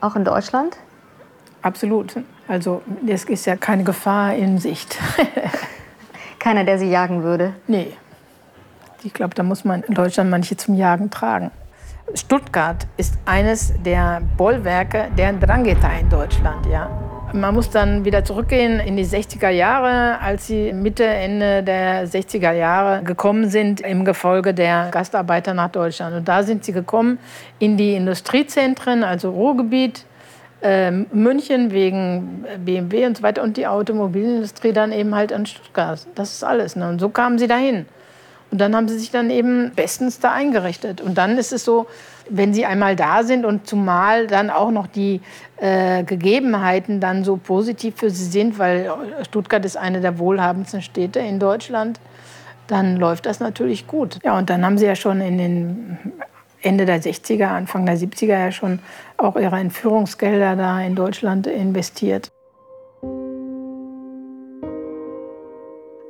Auch 0.00 0.16
in 0.16 0.24
Deutschland? 0.24 0.76
Absolut. 1.62 2.14
Also 2.48 2.82
es 3.06 3.24
ist 3.24 3.46
ja 3.46 3.56
keine 3.56 3.84
Gefahr 3.84 4.34
in 4.34 4.58
Sicht. 4.58 4.98
Keiner, 6.38 6.64
der 6.64 6.78
sie 6.78 6.90
jagen 6.90 7.22
würde? 7.22 7.54
Nee. 7.68 7.96
Ich 9.04 9.12
glaube, 9.12 9.34
da 9.34 9.42
muss 9.42 9.64
man 9.64 9.82
in 9.82 9.94
Deutschland 9.94 10.30
manche 10.30 10.56
zum 10.56 10.74
Jagen 10.74 11.10
tragen. 11.10 11.50
Stuttgart 12.14 12.86
ist 12.96 13.18
eines 13.24 13.72
der 13.84 14.20
Bollwerke 14.36 15.08
der 15.16 15.32
Drangheta 15.32 15.88
in 15.92 16.08
Deutschland. 16.08 16.66
Ja. 16.66 16.90
Man 17.34 17.54
muss 17.54 17.70
dann 17.70 18.04
wieder 18.04 18.24
zurückgehen 18.24 18.78
in 18.78 18.96
die 18.96 19.06
60er 19.06 19.48
Jahre, 19.48 20.20
als 20.20 20.48
sie 20.48 20.72
Mitte, 20.74 21.04
Ende 21.04 21.62
der 21.62 22.06
60er 22.06 22.52
Jahre 22.52 23.02
gekommen 23.02 23.48
sind 23.48 23.80
im 23.80 24.04
Gefolge 24.04 24.52
der 24.52 24.88
Gastarbeiter 24.90 25.54
nach 25.54 25.70
Deutschland. 25.70 26.14
Und 26.14 26.28
da 26.28 26.42
sind 26.42 26.62
sie 26.64 26.72
gekommen 26.72 27.18
in 27.58 27.78
die 27.78 27.94
Industriezentren, 27.94 29.02
also 29.02 29.30
Ruhrgebiet, 29.30 30.04
äh, 30.60 30.90
München 30.90 31.72
wegen 31.72 32.44
BMW 32.58 33.06
und 33.06 33.16
so 33.16 33.22
weiter 33.22 33.42
und 33.42 33.56
die 33.56 33.66
Automobilindustrie 33.66 34.72
dann 34.72 34.92
eben 34.92 35.14
halt 35.14 35.32
an 35.32 35.46
Stuttgart. 35.46 36.06
Das 36.14 36.32
ist 36.32 36.44
alles. 36.44 36.76
Ne? 36.76 36.86
Und 36.86 37.00
so 37.00 37.08
kamen 37.08 37.38
sie 37.38 37.46
dahin. 37.46 37.86
Und 38.50 38.60
dann 38.60 38.76
haben 38.76 38.88
sie 38.88 38.98
sich 38.98 39.10
dann 39.10 39.30
eben 39.30 39.72
bestens 39.74 40.20
da 40.20 40.32
eingerichtet. 40.32 41.00
Und 41.00 41.16
dann 41.16 41.38
ist 41.38 41.54
es 41.54 41.64
so, 41.64 41.86
wenn 42.28 42.54
sie 42.54 42.66
einmal 42.66 42.96
da 42.96 43.22
sind 43.22 43.44
und 43.44 43.66
zumal 43.66 44.26
dann 44.26 44.50
auch 44.50 44.70
noch 44.70 44.86
die 44.86 45.20
äh, 45.56 46.04
Gegebenheiten 46.04 47.00
dann 47.00 47.24
so 47.24 47.36
positiv 47.36 47.96
für 47.96 48.10
sie 48.10 48.24
sind, 48.24 48.58
weil 48.58 48.90
Stuttgart 49.26 49.64
ist 49.64 49.76
eine 49.76 50.00
der 50.00 50.18
wohlhabendsten 50.18 50.82
Städte 50.82 51.20
in 51.20 51.38
Deutschland, 51.38 52.00
dann 52.66 52.96
läuft 52.96 53.26
das 53.26 53.40
natürlich 53.40 53.86
gut. 53.86 54.18
Ja, 54.24 54.38
und 54.38 54.50
dann 54.50 54.64
haben 54.64 54.78
sie 54.78 54.86
ja 54.86 54.94
schon 54.94 55.20
in 55.20 55.38
den 55.38 55.98
Ende 56.62 56.86
der 56.86 57.02
60er, 57.02 57.46
Anfang 57.46 57.86
der 57.86 57.96
70er 57.96 58.38
ja 58.38 58.52
schon 58.52 58.78
auch 59.16 59.36
ihre 59.36 59.56
Entführungsgelder 59.56 60.56
da 60.56 60.80
in 60.80 60.94
Deutschland 60.94 61.46
investiert. 61.46 62.30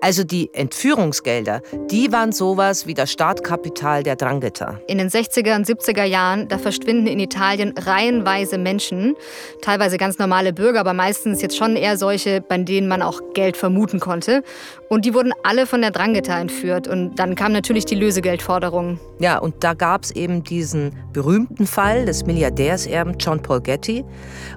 Also 0.02 0.24
die 0.24 0.52
Entführungsgelder, 0.52 1.62
die 1.88 2.10
waren 2.10 2.32
sowas 2.32 2.88
wie 2.88 2.94
das 2.94 3.12
Startkapital 3.12 4.02
der 4.02 4.16
Drangheta. 4.16 4.80
In 4.88 4.98
den 4.98 5.08
60er 5.08 5.54
und 5.54 5.64
70er 5.64 6.02
Jahren, 6.02 6.48
da 6.48 6.58
verschwinden 6.58 7.06
in 7.06 7.20
Italien 7.20 7.72
reihenweise 7.78 8.58
Menschen, 8.58 9.14
teilweise 9.60 9.98
ganz 9.98 10.18
normale 10.18 10.52
Bürger, 10.52 10.80
aber 10.80 10.92
meistens 10.92 11.40
jetzt 11.40 11.56
schon 11.56 11.76
eher 11.76 11.96
solche, 11.96 12.40
bei 12.40 12.58
denen 12.58 12.88
man 12.88 13.00
auch 13.00 13.20
Geld 13.34 13.56
vermuten 13.56 14.00
konnte. 14.00 14.42
Und 14.88 15.04
die 15.04 15.14
wurden 15.14 15.32
alle 15.44 15.66
von 15.66 15.80
der 15.80 15.92
Drangheta 15.92 16.36
entführt. 16.36 16.88
Und 16.88 17.14
dann 17.20 17.36
kam 17.36 17.52
natürlich 17.52 17.84
die 17.84 17.94
Lösegeldforderung. 17.94 18.98
Ja, 19.20 19.38
und 19.38 19.62
da 19.62 19.72
gab 19.74 20.02
es 20.02 20.10
eben 20.10 20.42
diesen 20.42 20.98
berühmten 21.12 21.66
Fall 21.66 22.06
des 22.06 22.26
Milliardärserben 22.26 23.18
John 23.18 23.40
Paul 23.40 23.60
Getty. 23.60 24.04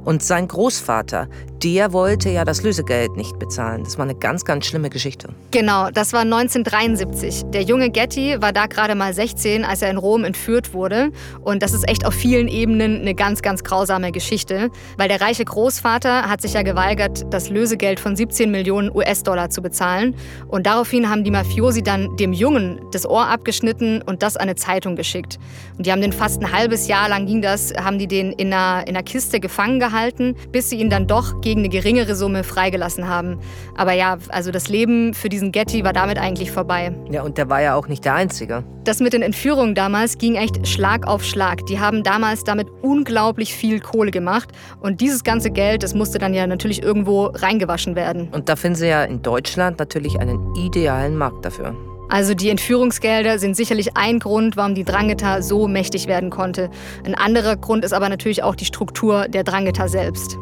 Und 0.03 0.23
sein 0.23 0.47
Großvater, 0.47 1.29
der 1.65 1.93
wollte 1.93 2.29
ja 2.29 2.45
das 2.45 2.61
Lösegeld 2.61 3.17
nicht 3.17 3.39
bezahlen. 3.39 3.83
Das 3.83 3.97
war 3.97 4.05
eine 4.05 4.13
ganz, 4.13 4.45
ganz 4.45 4.67
schlimme 4.67 4.91
Geschichte. 4.91 5.29
Genau, 5.49 5.89
das 5.89 6.13
war 6.13 6.21
1973. 6.21 7.45
Der 7.47 7.63
junge 7.63 7.89
Getty 7.89 8.39
war 8.39 8.53
da 8.53 8.67
gerade 8.67 8.93
mal 8.93 9.15
16, 9.15 9.65
als 9.65 9.81
er 9.81 9.89
in 9.89 9.97
Rom 9.97 10.25
entführt 10.25 10.75
wurde. 10.75 11.09
Und 11.41 11.63
das 11.63 11.73
ist 11.73 11.89
echt 11.89 12.05
auf 12.05 12.13
vielen 12.13 12.47
Ebenen 12.49 13.01
eine 13.01 13.15
ganz, 13.15 13.41
ganz 13.41 13.63
grausame 13.63 14.11
Geschichte. 14.11 14.69
Weil 14.97 15.07
der 15.07 15.21
reiche 15.21 15.43
Großvater 15.43 16.29
hat 16.29 16.41
sich 16.41 16.53
ja 16.53 16.61
geweigert, 16.61 17.25
das 17.31 17.49
Lösegeld 17.49 17.99
von 17.99 18.15
17 18.15 18.51
Millionen 18.51 18.95
US-Dollar 18.95 19.49
zu 19.49 19.63
bezahlen. 19.63 20.15
Und 20.47 20.67
daraufhin 20.67 21.09
haben 21.09 21.23
die 21.23 21.31
Mafiosi 21.31 21.81
dann 21.81 22.15
dem 22.17 22.31
Jungen 22.31 22.79
das 22.91 23.09
Ohr 23.09 23.27
abgeschnitten 23.27 24.03
und 24.03 24.21
das 24.21 24.37
an 24.37 24.43
eine 24.43 24.55
Zeitung 24.55 24.95
geschickt. 24.95 25.39
Und 25.79 25.87
die 25.87 25.91
haben 25.91 26.01
den 26.01 26.13
fast 26.13 26.43
ein 26.43 26.51
halbes 26.51 26.87
Jahr 26.87 27.09
lang 27.09 27.25
ging 27.25 27.41
das, 27.41 27.73
haben 27.73 27.97
die 27.97 28.05
den 28.05 28.33
in 28.33 28.53
einer, 28.53 28.87
in 28.87 28.95
einer 28.95 29.01
Kiste 29.03 29.39
gefangen 29.39 29.79
gehalten, 29.79 30.35
bis 30.51 30.69
sie 30.69 30.75
ihn 30.75 30.91
dann 30.91 31.07
doch 31.07 31.41
gegen 31.41 31.54
eine 31.59 31.69
geringere 31.69 32.15
Summe 32.15 32.43
freigelassen 32.43 33.07
haben. 33.07 33.39
Aber 33.75 33.93
ja, 33.93 34.17
also 34.29 34.51
das 34.51 34.69
Leben 34.69 35.13
für 35.13 35.29
diesen 35.29 35.51
Getty 35.51 35.83
war 35.83 35.93
damit 35.93 36.17
eigentlich 36.17 36.51
vorbei. 36.51 36.93
Ja, 37.11 37.23
und 37.23 37.37
der 37.37 37.49
war 37.49 37.61
ja 37.61 37.75
auch 37.75 37.87
nicht 37.87 38.05
der 38.05 38.15
Einzige. 38.15 38.63
Das 38.83 38.99
mit 38.99 39.13
den 39.13 39.21
Entführungen 39.21 39.73
damals 39.73 40.17
ging 40.17 40.35
echt 40.35 40.67
Schlag 40.67 41.07
auf 41.07 41.23
Schlag. 41.23 41.65
Die 41.65 41.79
haben 41.79 42.03
damals 42.03 42.43
damit 42.43 42.67
unglaublich 42.81 43.53
viel 43.53 43.79
Kohle 43.79 44.11
gemacht. 44.11 44.49
Und 44.79 45.01
dieses 45.01 45.23
ganze 45.23 45.49
Geld, 45.49 45.83
das 45.83 45.93
musste 45.93 46.19
dann 46.19 46.33
ja 46.33 46.45
natürlich 46.45 46.83
irgendwo 46.83 47.25
reingewaschen 47.25 47.95
werden. 47.95 48.29
Und 48.31 48.47
da 48.49 48.55
finden 48.55 48.75
sie 48.75 48.87
ja 48.87 49.03
in 49.03 49.21
Deutschland 49.21 49.79
natürlich 49.79 50.19
einen 50.19 50.55
idealen 50.55 51.17
Markt 51.17 51.45
dafür. 51.45 51.75
Also 52.09 52.33
die 52.33 52.49
Entführungsgelder 52.49 53.39
sind 53.39 53.55
sicherlich 53.55 53.97
ein 53.97 54.19
Grund, 54.19 54.57
warum 54.57 54.75
die 54.75 54.83
Drangheta 54.83 55.41
so 55.41 55.67
mächtig 55.67 56.07
werden 56.07 56.29
konnte. 56.29 56.69
Ein 57.03 57.15
anderer 57.15 57.55
Grund 57.55 57.83
ist 57.83 57.93
aber 57.93 58.09
natürlich 58.09 58.43
auch 58.43 58.55
die 58.55 58.65
Struktur 58.65 59.27
der 59.27 59.43
Drangheta 59.43 59.87
selbst. 59.87 60.37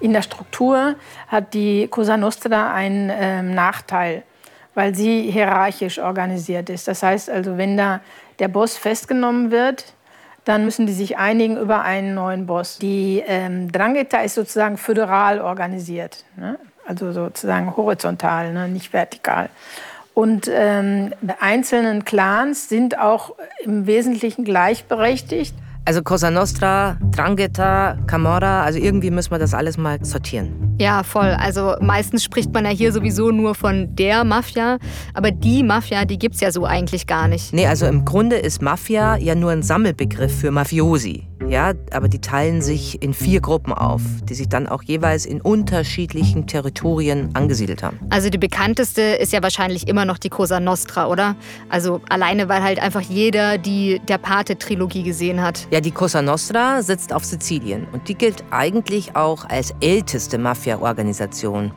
In 0.00 0.12
der 0.12 0.22
Struktur 0.22 0.96
hat 1.28 1.54
die 1.54 1.86
Cosa 1.88 2.16
Nostra 2.16 2.72
einen 2.72 3.10
ähm, 3.12 3.54
Nachteil, 3.54 4.22
weil 4.74 4.94
sie 4.94 5.30
hierarchisch 5.30 5.98
organisiert 5.98 6.70
ist. 6.70 6.88
Das 6.88 7.02
heißt 7.02 7.30
also, 7.30 7.58
wenn 7.58 7.76
da 7.76 8.00
der 8.38 8.48
Boss 8.48 8.76
festgenommen 8.76 9.50
wird, 9.50 9.92
dann 10.44 10.64
müssen 10.64 10.86
die 10.86 10.92
sich 10.92 11.18
einigen 11.18 11.56
über 11.58 11.82
einen 11.82 12.14
neuen 12.14 12.46
Boss. 12.46 12.78
Die 12.78 13.22
ähm, 13.26 13.70
Drangheta 13.70 14.20
ist 14.20 14.34
sozusagen 14.34 14.78
föderal 14.78 15.40
organisiert, 15.40 16.24
ne? 16.36 16.58
also 16.86 17.12
sozusagen 17.12 17.76
horizontal, 17.76 18.52
ne? 18.52 18.68
nicht 18.68 18.92
vertikal. 18.92 19.50
Und 20.14 20.50
ähm, 20.52 21.14
die 21.20 21.32
einzelnen 21.40 22.04
Clans 22.04 22.68
sind 22.68 22.98
auch 22.98 23.34
im 23.62 23.86
Wesentlichen 23.86 24.44
gleichberechtigt. 24.44 25.54
Also 25.84 26.02
Cosa 26.02 26.30
Nostra, 26.30 26.98
Drangheta, 27.10 27.96
Camorra, 28.06 28.62
also 28.62 28.78
irgendwie 28.78 29.10
müssen 29.10 29.30
wir 29.30 29.38
das 29.38 29.54
alles 29.54 29.76
mal 29.76 30.04
sortieren. 30.04 30.76
Ja, 30.78 31.02
voll. 31.02 31.36
Also 31.38 31.74
meistens 31.80 32.24
spricht 32.24 32.52
man 32.52 32.64
ja 32.64 32.70
hier 32.70 32.92
sowieso 32.92 33.30
nur 33.30 33.54
von 33.54 33.94
der 33.96 34.24
Mafia, 34.24 34.78
aber 35.14 35.30
die 35.30 35.62
Mafia, 35.62 36.04
die 36.04 36.18
gibt's 36.18 36.40
ja 36.40 36.52
so 36.52 36.64
eigentlich 36.64 37.06
gar 37.06 37.28
nicht. 37.28 37.52
Nee, 37.52 37.66
also 37.66 37.86
im 37.86 38.04
Grunde 38.04 38.36
ist 38.36 38.62
Mafia 38.62 39.16
ja 39.16 39.34
nur 39.34 39.50
ein 39.50 39.62
Sammelbegriff 39.62 40.40
für 40.40 40.50
Mafiosi. 40.50 41.26
Ja, 41.48 41.72
aber 41.90 42.08
die 42.08 42.20
teilen 42.20 42.62
sich 42.62 43.02
in 43.02 43.12
vier 43.12 43.40
Gruppen 43.40 43.72
auf, 43.72 44.02
die 44.28 44.34
sich 44.34 44.48
dann 44.48 44.68
auch 44.68 44.82
jeweils 44.82 45.26
in 45.26 45.40
unterschiedlichen 45.40 46.46
Territorien 46.46 47.30
angesiedelt 47.34 47.82
haben. 47.82 47.98
Also 48.10 48.28
die 48.28 48.38
bekannteste 48.38 49.02
ist 49.02 49.32
ja 49.32 49.42
wahrscheinlich 49.42 49.88
immer 49.88 50.04
noch 50.04 50.18
die 50.18 50.28
Cosa 50.28 50.60
Nostra, 50.60 51.08
oder? 51.08 51.34
Also 51.68 52.02
alleine, 52.08 52.48
weil 52.48 52.62
halt 52.62 52.78
einfach 52.80 53.00
jeder 53.00 53.58
die 53.58 54.00
Der 54.06 54.18
Pate-Trilogie 54.18 55.02
gesehen 55.02 55.42
hat. 55.42 55.66
Ja, 55.70 55.80
die 55.80 55.92
Cosa 55.92 56.20
Nostra 56.20 56.82
sitzt 56.82 57.12
auf 57.12 57.24
Sizilien 57.24 57.86
und 57.92 58.08
die 58.08 58.16
gilt 58.16 58.42
eigentlich 58.50 59.14
auch 59.14 59.44
als 59.48 59.72
älteste 59.80 60.36
Mafia-Organisation. 60.36 61.70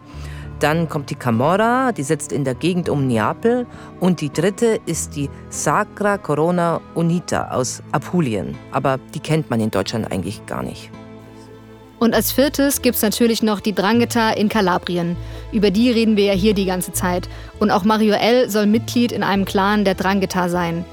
Dann 0.59 0.89
kommt 0.89 1.09
die 1.09 1.15
Camorra, 1.15 1.91
die 1.91 2.03
sitzt 2.03 2.31
in 2.31 2.43
der 2.43 2.55
Gegend 2.55 2.89
um 2.89 3.05
Neapel. 3.05 3.67
Und 3.99 4.21
die 4.21 4.31
dritte 4.31 4.79
ist 4.85 5.15
die 5.15 5.29
Sacra 5.49 6.17
Corona 6.17 6.79
Unita 6.95 7.49
aus 7.51 7.83
Apulien. 7.91 8.55
Aber 8.71 8.97
die 9.13 9.19
kennt 9.19 9.49
man 9.49 9.59
in 9.59 9.69
Deutschland 9.69 10.11
eigentlich 10.11 10.43
gar 10.45 10.63
nicht. 10.63 10.89
Und 11.99 12.15
als 12.15 12.31
viertes 12.31 12.81
gibt 12.81 12.95
es 12.95 13.01
natürlich 13.01 13.43
noch 13.43 13.59
die 13.59 13.75
Drangheta 13.75 14.31
in 14.31 14.49
Kalabrien. 14.49 15.17
Über 15.51 15.69
die 15.69 15.91
reden 15.91 16.17
wir 16.17 16.25
ja 16.25 16.33
hier 16.33 16.53
die 16.53 16.65
ganze 16.65 16.93
Zeit. 16.93 17.29
Und 17.59 17.69
auch 17.69 17.83
Mario 17.83 18.15
L. 18.15 18.49
soll 18.49 18.65
Mitglied 18.65 19.11
in 19.11 19.21
einem 19.21 19.45
Clan 19.45 19.85
der 19.85 19.95
Drangheta 19.95 20.49
sein. 20.49 20.83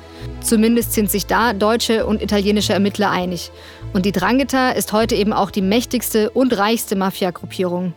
Zumindest 0.40 0.92
sind 0.92 1.10
sich 1.10 1.26
da 1.26 1.52
deutsche 1.52 2.06
und 2.06 2.22
italienische 2.22 2.72
Ermittler 2.72 3.10
einig. 3.10 3.50
Und 3.92 4.06
die 4.06 4.12
Drangheta 4.12 4.70
ist 4.70 4.92
heute 4.92 5.14
eben 5.14 5.32
auch 5.32 5.50
die 5.50 5.62
mächtigste 5.62 6.30
und 6.30 6.56
reichste 6.56 6.96
Mafia-Gruppierung. 6.96 7.94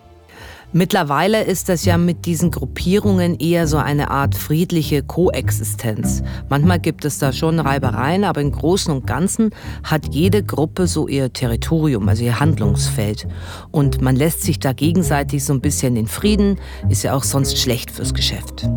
Mittlerweile 0.76 1.44
ist 1.44 1.70
das 1.70 1.86
ja 1.86 2.00
mit 2.00 2.26
diesen 2.26 2.50
Gruppierungen 2.50 3.36
eher 3.36 3.68
so 3.68 3.78
eine 3.78 4.10
Art 4.10 4.34
friedliche 4.34 5.04
Koexistenz. 5.04 6.24
Manchmal 6.50 6.80
gibt 6.80 7.06
es 7.06 7.20
da 7.20 7.32
schon 7.32 7.60
Reibereien, 7.60 8.24
aber 8.24 8.42
im 8.42 8.52
Großen 8.52 8.92
und 8.92 9.06
Ganzen 9.06 9.52
hat 9.84 10.16
jede 10.16 10.42
Gruppe 10.42 10.88
so 10.88 11.08
ihr 11.08 11.32
Territorium, 11.32 12.10
also 12.10 12.24
ihr 12.24 12.40
Handlungsfeld. 12.40 13.28
Und 13.70 14.02
man 14.02 14.16
lässt 14.16 14.42
sich 14.42 14.58
da 14.58 14.74
gegenseitig 14.74 15.46
so 15.46 15.54
ein 15.54 15.62
bisschen 15.62 15.96
in 15.96 16.08
Frieden, 16.08 16.58
ist 16.90 17.04
ja 17.04 17.14
auch 17.14 17.24
sonst 17.24 17.60
schlecht 17.60 17.92
fürs 17.92 18.16
Geschäft. 18.16 18.68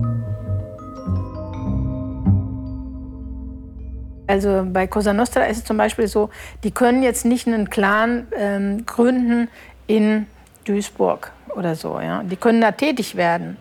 Also 4.26 4.66
bei 4.66 4.86
Cosa 4.86 5.12
Nostra 5.12 5.44
ist 5.44 5.58
es 5.58 5.64
zum 5.64 5.76
Beispiel 5.76 6.08
so, 6.08 6.30
die 6.64 6.70
können 6.70 7.02
jetzt 7.02 7.24
nicht 7.24 7.46
einen 7.46 7.70
Clan 7.70 8.26
ähm, 8.36 8.84
gründen 8.84 9.48
in 9.86 10.26
Duisburg 10.64 11.32
oder 11.54 11.74
so. 11.76 12.00
Ja? 12.00 12.22
Die 12.22 12.36
können 12.36 12.60
da 12.60 12.72
tätig 12.72 13.16
werden, 13.16 13.56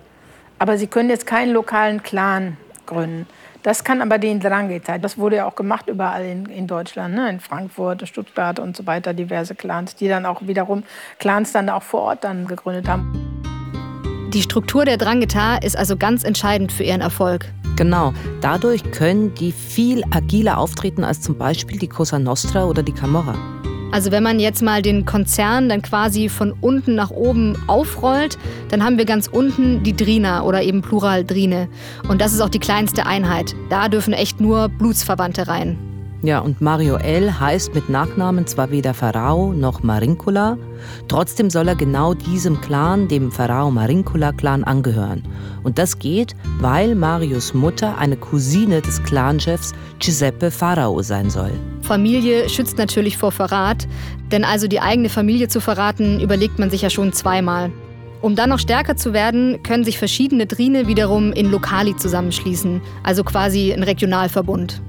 aber 0.58 0.78
sie 0.78 0.88
können 0.88 1.10
jetzt 1.10 1.28
keinen 1.28 1.54
lokalen 1.54 2.02
Clan 2.02 2.58
gründen. 2.86 3.28
Das 3.62 3.84
kann 3.84 4.02
aber 4.04 4.20
die 4.20 4.32
Ndrangheta. 4.32 5.00
Das 5.00 5.18
wurde 5.18 5.38
ja 5.38 5.48
auch 5.48 5.56
gemacht 5.56 5.88
überall 5.88 6.24
in, 6.24 6.46
in 6.46 6.68
Deutschland, 6.68 7.16
ne? 7.16 7.30
in 7.30 7.40
Frankfurt, 7.40 8.08
Stuttgart 8.08 8.60
und 8.60 8.78
so 8.78 8.86
weiter, 8.86 9.14
diverse 9.14 9.56
Clans, 9.56 9.96
die 9.96 10.08
dann 10.08 10.26
auch 10.26 10.42
wiederum 10.46 10.84
Clans 11.18 11.52
dann 11.52 11.70
auch 11.70 11.82
vor 11.82 12.02
Ort 12.02 12.24
dann 12.24 12.46
gegründet 12.48 12.88
haben. 12.88 13.36
Die 14.34 14.42
Struktur 14.42 14.86
der 14.86 14.98
Drangheta 14.98 15.58
ist 15.58 15.78
also 15.78 15.98
ganz 15.98 16.24
entscheidend 16.24 16.72
für 16.72 16.84
ihren 16.84 17.02
Erfolg. 17.02 17.50
Genau, 17.76 18.14
dadurch 18.42 18.90
können 18.92 19.34
die 19.36 19.52
viel 19.52 20.04
agiler 20.12 20.58
auftreten 20.58 21.04
als 21.04 21.22
zum 21.22 21.38
Beispiel 21.38 21.78
die 21.78 21.90
Cosa 21.90 22.20
Nostra 22.20 22.66
oder 22.66 22.84
die 22.84 22.94
Camorra. 22.94 23.36
Also 23.92 24.12
wenn 24.12 24.24
man 24.24 24.40
jetzt 24.40 24.62
mal 24.62 24.82
den 24.82 25.06
Konzern 25.06 25.70
dann 25.70 25.82
quasi 25.82 26.28
von 26.28 26.54
unten 26.60 26.96
nach 26.96 27.12
oben 27.12 27.56
aufrollt, 27.68 28.38
dann 28.70 28.84
haben 28.84 28.98
wir 28.98 29.06
ganz 29.06 29.28
unten 29.28 29.84
die 29.84 29.96
Drina 29.96 30.44
oder 30.44 30.62
eben 30.64 30.82
Plural 30.82 31.24
Drine. 31.24 31.70
Und 32.10 32.20
das 32.20 32.34
ist 32.34 32.42
auch 32.42 32.50
die 32.50 32.60
kleinste 32.60 33.06
Einheit. 33.06 33.56
Da 33.70 33.88
dürfen 33.88 34.14
echt 34.14 34.42
nur 34.42 34.68
Blutsverwandte 34.68 35.48
rein. 35.48 35.95
Ja, 36.22 36.40
und 36.40 36.60
Mario 36.60 36.96
L. 36.96 37.40
heißt 37.40 37.76
mit 37.76 37.90
Nachnamen 37.90 38.48
zwar 38.48 38.72
weder 38.72 38.94
Pharao 38.94 39.54
noch 39.54 39.84
Marincula, 39.84 40.58
trotzdem 41.08 41.50
soll 41.50 41.68
er 41.68 41.76
genau 41.76 42.14
diesem 42.14 42.60
Clan, 42.62 43.08
dem 43.08 43.32
Pharao-Marincula-Clan, 43.32 44.64
angehören. 44.64 45.24
Und 45.64 45.78
das 45.78 46.00
geht, 46.00 46.36
weil 46.60 46.96
Marios 46.96 47.54
Mutter 47.54 47.98
eine 47.98 48.18
Cousine 48.18 48.82
des 48.82 49.04
Clanchefs 49.04 49.74
Giuseppe 50.00 50.50
Pharao 50.50 51.02
sein 51.02 51.30
soll. 51.30 51.52
Familie 51.82 52.50
schützt 52.50 52.78
natürlich 52.78 53.18
vor 53.18 53.32
Verrat, 53.32 53.88
denn 54.32 54.44
also 54.44 54.68
die 54.68 54.80
eigene 54.80 55.10
Familie 55.10 55.48
zu 55.48 55.60
verraten, 55.60 56.20
überlegt 56.20 56.58
man 56.58 56.70
sich 56.70 56.82
ja 56.82 56.90
schon 56.90 57.14
zweimal. 57.14 57.72
Um 58.22 58.36
dann 58.36 58.50
noch 58.50 58.60
stärker 58.60 58.96
zu 58.96 59.14
werden, 59.14 59.62
können 59.62 59.84
sich 59.84 60.00
verschiedene 60.00 60.48
Drine 60.48 60.88
wiederum 60.88 61.32
in 61.34 61.52
Lokali 61.52 61.96
zusammenschließen, 61.96 62.82
also 63.04 63.24
quasi 63.24 63.72
ein 63.72 63.84
Regionalverbund. 63.84 64.82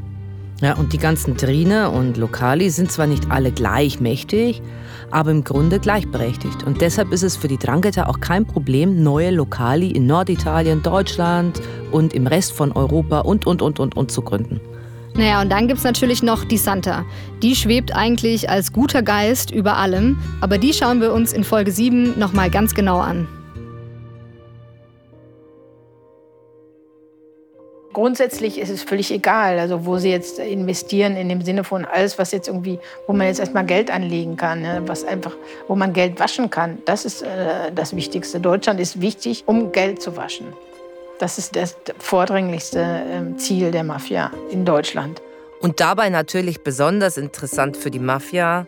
Ja, 0.62 0.74
und 0.74 0.94
die 0.94 0.98
ganzen 0.98 1.36
Drine 1.36 1.90
und 1.90 2.16
Lokali 2.16 2.70
sind 2.70 2.90
zwar 2.90 3.06
nicht 3.06 3.30
alle 3.30 3.52
gleich 3.52 4.00
mächtig, 4.00 4.62
aber 5.10 5.30
im 5.30 5.44
Grunde 5.44 5.78
gleichberechtigt. 5.78 6.62
Und 6.64 6.80
deshalb 6.80 7.12
ist 7.12 7.22
es 7.22 7.36
für 7.36 7.48
die 7.48 7.58
Drangheta 7.58 8.06
auch 8.06 8.20
kein 8.20 8.46
Problem, 8.46 9.02
neue 9.02 9.30
Lokali 9.30 9.90
in 9.90 10.06
Norditalien, 10.06 10.82
Deutschland 10.82 11.60
und 11.92 12.14
im 12.14 12.26
Rest 12.26 12.52
von 12.52 12.72
Europa 12.72 13.20
und, 13.20 13.46
und, 13.46 13.60
und, 13.60 13.80
und, 13.80 13.96
und 13.96 14.10
zu 14.10 14.22
gründen. 14.22 14.60
Naja, 15.14 15.40
und 15.40 15.50
dann 15.50 15.66
gibt 15.68 15.78
es 15.78 15.84
natürlich 15.84 16.22
noch 16.22 16.44
die 16.44 16.58
Santa. 16.58 17.04
Die 17.42 17.54
schwebt 17.54 17.94
eigentlich 17.94 18.48
als 18.50 18.72
guter 18.72 19.02
Geist 19.02 19.50
über 19.50 19.76
allem, 19.76 20.18
aber 20.40 20.58
die 20.58 20.72
schauen 20.72 21.00
wir 21.00 21.12
uns 21.12 21.32
in 21.32 21.44
Folge 21.44 21.70
7 21.70 22.18
nochmal 22.18 22.50
ganz 22.50 22.74
genau 22.74 22.98
an. 22.98 23.26
Grundsätzlich 27.96 28.58
ist 28.58 28.68
es 28.68 28.82
völlig 28.82 29.10
egal, 29.10 29.58
also 29.58 29.86
wo 29.86 29.96
sie 29.96 30.10
jetzt 30.10 30.38
investieren 30.38 31.16
in 31.16 31.30
dem 31.30 31.40
Sinne 31.40 31.64
von 31.64 31.86
alles, 31.86 32.18
was 32.18 32.30
jetzt 32.30 32.46
irgendwie, 32.46 32.78
wo 33.06 33.14
man 33.14 33.26
jetzt 33.26 33.40
erstmal 33.40 33.64
Geld 33.64 33.90
anlegen 33.90 34.36
kann, 34.36 34.60
ne, 34.60 34.82
was 34.84 35.02
einfach, 35.02 35.32
wo 35.66 35.76
man 35.76 35.94
Geld 35.94 36.20
waschen 36.20 36.50
kann. 36.50 36.76
Das 36.84 37.06
ist 37.06 37.22
äh, 37.22 37.72
das 37.74 37.96
Wichtigste. 37.96 38.38
Deutschland 38.38 38.80
ist 38.80 39.00
wichtig, 39.00 39.44
um 39.46 39.72
Geld 39.72 40.02
zu 40.02 40.14
waschen. 40.14 40.48
Das 41.20 41.38
ist 41.38 41.56
das 41.56 41.74
vordringlichste 41.98 42.80
äh, 42.80 43.36
Ziel 43.38 43.70
der 43.70 43.82
Mafia 43.82 44.30
in 44.50 44.66
Deutschland. 44.66 45.22
Und 45.62 45.80
dabei 45.80 46.10
natürlich 46.10 46.62
besonders 46.62 47.16
interessant 47.16 47.78
für 47.78 47.90
die 47.90 47.98
Mafia 47.98 48.66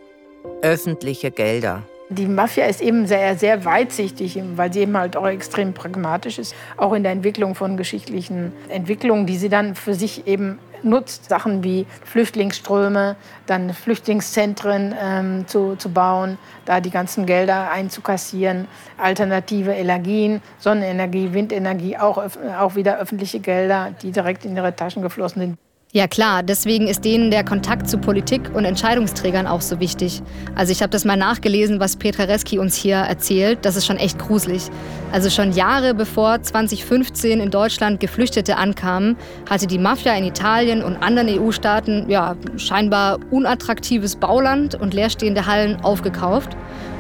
öffentliche 0.63 1.31
Gelder. 1.31 1.83
Die 2.11 2.27
Mafia 2.27 2.65
ist 2.65 2.81
eben 2.81 3.07
sehr, 3.07 3.37
sehr 3.37 3.67
weitsichtig, 3.67 4.41
weil 4.57 4.73
sie 4.73 4.81
eben 4.81 4.97
halt 4.97 5.15
auch 5.15 5.27
extrem 5.27 5.75
pragmatisch 5.75 6.39
ist, 6.39 6.55
auch 6.79 6.95
in 6.95 7.03
der 7.03 7.13
Entwicklung 7.13 7.55
von 7.55 7.77
geschichtlichen 7.77 8.53
Entwicklungen, 8.71 9.27
die 9.27 9.37
sie 9.37 9.51
dann 9.51 9.75
für 9.75 9.93
sich 9.93 10.27
eben 10.27 10.59
nutzt, 10.83 11.29
Sachen 11.29 11.63
wie 11.65 11.87
Flüchtlingsströme, 12.05 13.17
dann 13.45 13.75
Flüchtlingszentren 13.75 14.95
ähm, 14.99 15.47
zu, 15.49 15.77
zu 15.77 15.91
bauen, 15.91 16.39
da 16.65 16.81
die 16.81 16.91
ganzen 16.91 17.27
Gelder 17.27 17.71
einzukassieren, 17.71 18.69
alternative 18.97 19.73
Energien, 19.73 20.41
Sonnenenergie, 20.59 21.35
Windenergie, 21.35 21.99
auch, 21.99 22.23
auch 22.59 22.75
wieder 22.75 22.99
öffentliche 22.99 23.41
Gelder, 23.41 23.93
die 24.03 24.13
direkt 24.13 24.47
in 24.47 24.57
ihre 24.57 24.75
Taschen 24.75 25.03
geflossen 25.03 25.41
sind. 25.41 25.59
Ja 25.91 26.07
klar, 26.07 26.43
deswegen 26.43 26.87
ist 26.87 27.07
denen 27.07 27.31
der 27.31 27.45
Kontakt 27.45 27.89
zu 27.89 27.97
Politik 27.97 28.51
und 28.53 28.67
Entscheidungsträgern 28.67 29.47
auch 29.47 29.63
so 29.63 29.81
wichtig. 29.81 30.21
Also 30.55 30.71
ich 30.71 30.83
habe 30.83 30.91
das 30.91 31.07
mal 31.07 31.17
nachgelesen, 31.17 31.81
was 31.81 31.97
Petra 31.97 32.25
Reski 32.25 32.59
uns 32.59 32.77
hier 32.77 32.97
erzählt. 32.97 33.61
Das 33.63 33.75
ist 33.75 33.87
schon 33.87 33.97
echt 33.97 34.19
gruselig. 34.19 34.65
Also 35.13 35.31
schon 35.31 35.53
Jahre 35.53 35.95
bevor 35.95 36.43
2015 36.43 37.41
in 37.41 37.51
Deutschland 37.51 38.01
Geflüchtete 38.01 38.59
ankamen, 38.59 39.17
hatte 39.49 39.67
die 39.67 39.79
Mafia 39.79 40.15
in 40.15 40.25
Italien 40.25 40.83
und 40.83 40.99
anderen 40.99 41.27
EU-Staaten 41.27 42.11
ja 42.11 42.37
scheinbar 42.59 43.19
unattraktives 43.31 44.17
Bauland 44.17 44.75
und 44.75 44.93
leerstehende 44.93 45.47
Hallen 45.47 45.81
aufgekauft. 45.83 46.51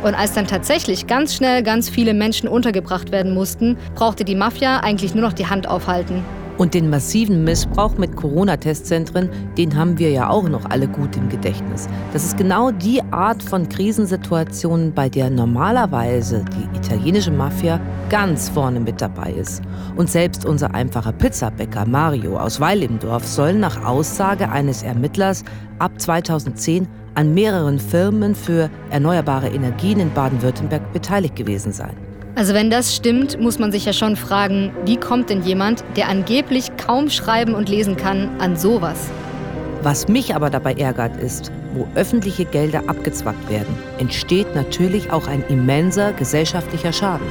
Und 0.02 0.14
als 0.14 0.32
dann 0.32 0.46
tatsächlich 0.46 1.06
ganz 1.06 1.34
schnell 1.34 1.62
ganz 1.62 1.90
viele 1.90 2.14
Menschen 2.14 2.48
untergebracht 2.48 3.12
werden 3.12 3.34
mussten, 3.34 3.76
brauchte 3.94 4.24
die 4.24 4.34
Mafia 4.34 4.80
eigentlich 4.80 5.14
nur 5.14 5.24
noch 5.24 5.34
die 5.34 5.46
Hand 5.46 5.68
aufhalten. 5.68 6.24
Und 6.58 6.74
den 6.74 6.90
massiven 6.90 7.44
Missbrauch 7.44 7.96
mit 7.98 8.16
Corona-Testzentren, 8.16 9.30
den 9.56 9.76
haben 9.76 9.96
wir 9.96 10.10
ja 10.10 10.28
auch 10.28 10.48
noch 10.48 10.68
alle 10.68 10.88
gut 10.88 11.16
im 11.16 11.28
Gedächtnis. 11.28 11.88
Das 12.12 12.24
ist 12.24 12.36
genau 12.36 12.72
die 12.72 13.00
Art 13.12 13.40
von 13.44 13.68
Krisensituationen, 13.68 14.92
bei 14.92 15.08
der 15.08 15.30
normalerweise 15.30 16.44
die 16.56 16.76
italienische 16.76 17.30
Mafia 17.30 17.80
ganz 18.10 18.48
vorne 18.48 18.80
mit 18.80 19.00
dabei 19.00 19.30
ist. 19.30 19.62
Und 19.96 20.10
selbst 20.10 20.44
unser 20.44 20.74
einfacher 20.74 21.12
Pizzabäcker 21.12 21.86
Mario 21.86 22.36
aus 22.36 22.58
Weil 22.58 22.82
im 22.82 22.98
Dorf 22.98 23.24
soll 23.24 23.54
nach 23.54 23.84
Aussage 23.84 24.50
eines 24.50 24.82
Ermittlers 24.82 25.44
ab 25.78 25.92
2010 26.00 26.88
an 27.14 27.34
mehreren 27.34 27.78
Firmen 27.78 28.34
für 28.34 28.68
erneuerbare 28.90 29.48
Energien 29.48 30.00
in 30.00 30.12
Baden-Württemberg 30.12 30.92
beteiligt 30.92 31.36
gewesen 31.36 31.72
sein. 31.72 32.07
Also 32.38 32.54
wenn 32.54 32.70
das 32.70 32.94
stimmt, 32.94 33.40
muss 33.40 33.58
man 33.58 33.72
sich 33.72 33.84
ja 33.84 33.92
schon 33.92 34.14
fragen, 34.14 34.72
wie 34.84 34.96
kommt 34.96 35.28
denn 35.28 35.42
jemand, 35.42 35.82
der 35.96 36.08
angeblich 36.08 36.70
kaum 36.76 37.10
schreiben 37.10 37.52
und 37.52 37.68
lesen 37.68 37.96
kann, 37.96 38.30
an 38.38 38.56
sowas? 38.56 39.08
Was 39.82 40.06
mich 40.06 40.36
aber 40.36 40.48
dabei 40.48 40.74
ärgert 40.74 41.20
ist, 41.20 41.50
wo 41.74 41.88
öffentliche 41.96 42.44
Gelder 42.44 42.84
abgezwackt 42.86 43.50
werden, 43.50 43.76
entsteht 43.98 44.54
natürlich 44.54 45.10
auch 45.10 45.26
ein 45.26 45.42
immenser 45.48 46.12
gesellschaftlicher 46.12 46.92
Schaden. 46.92 47.26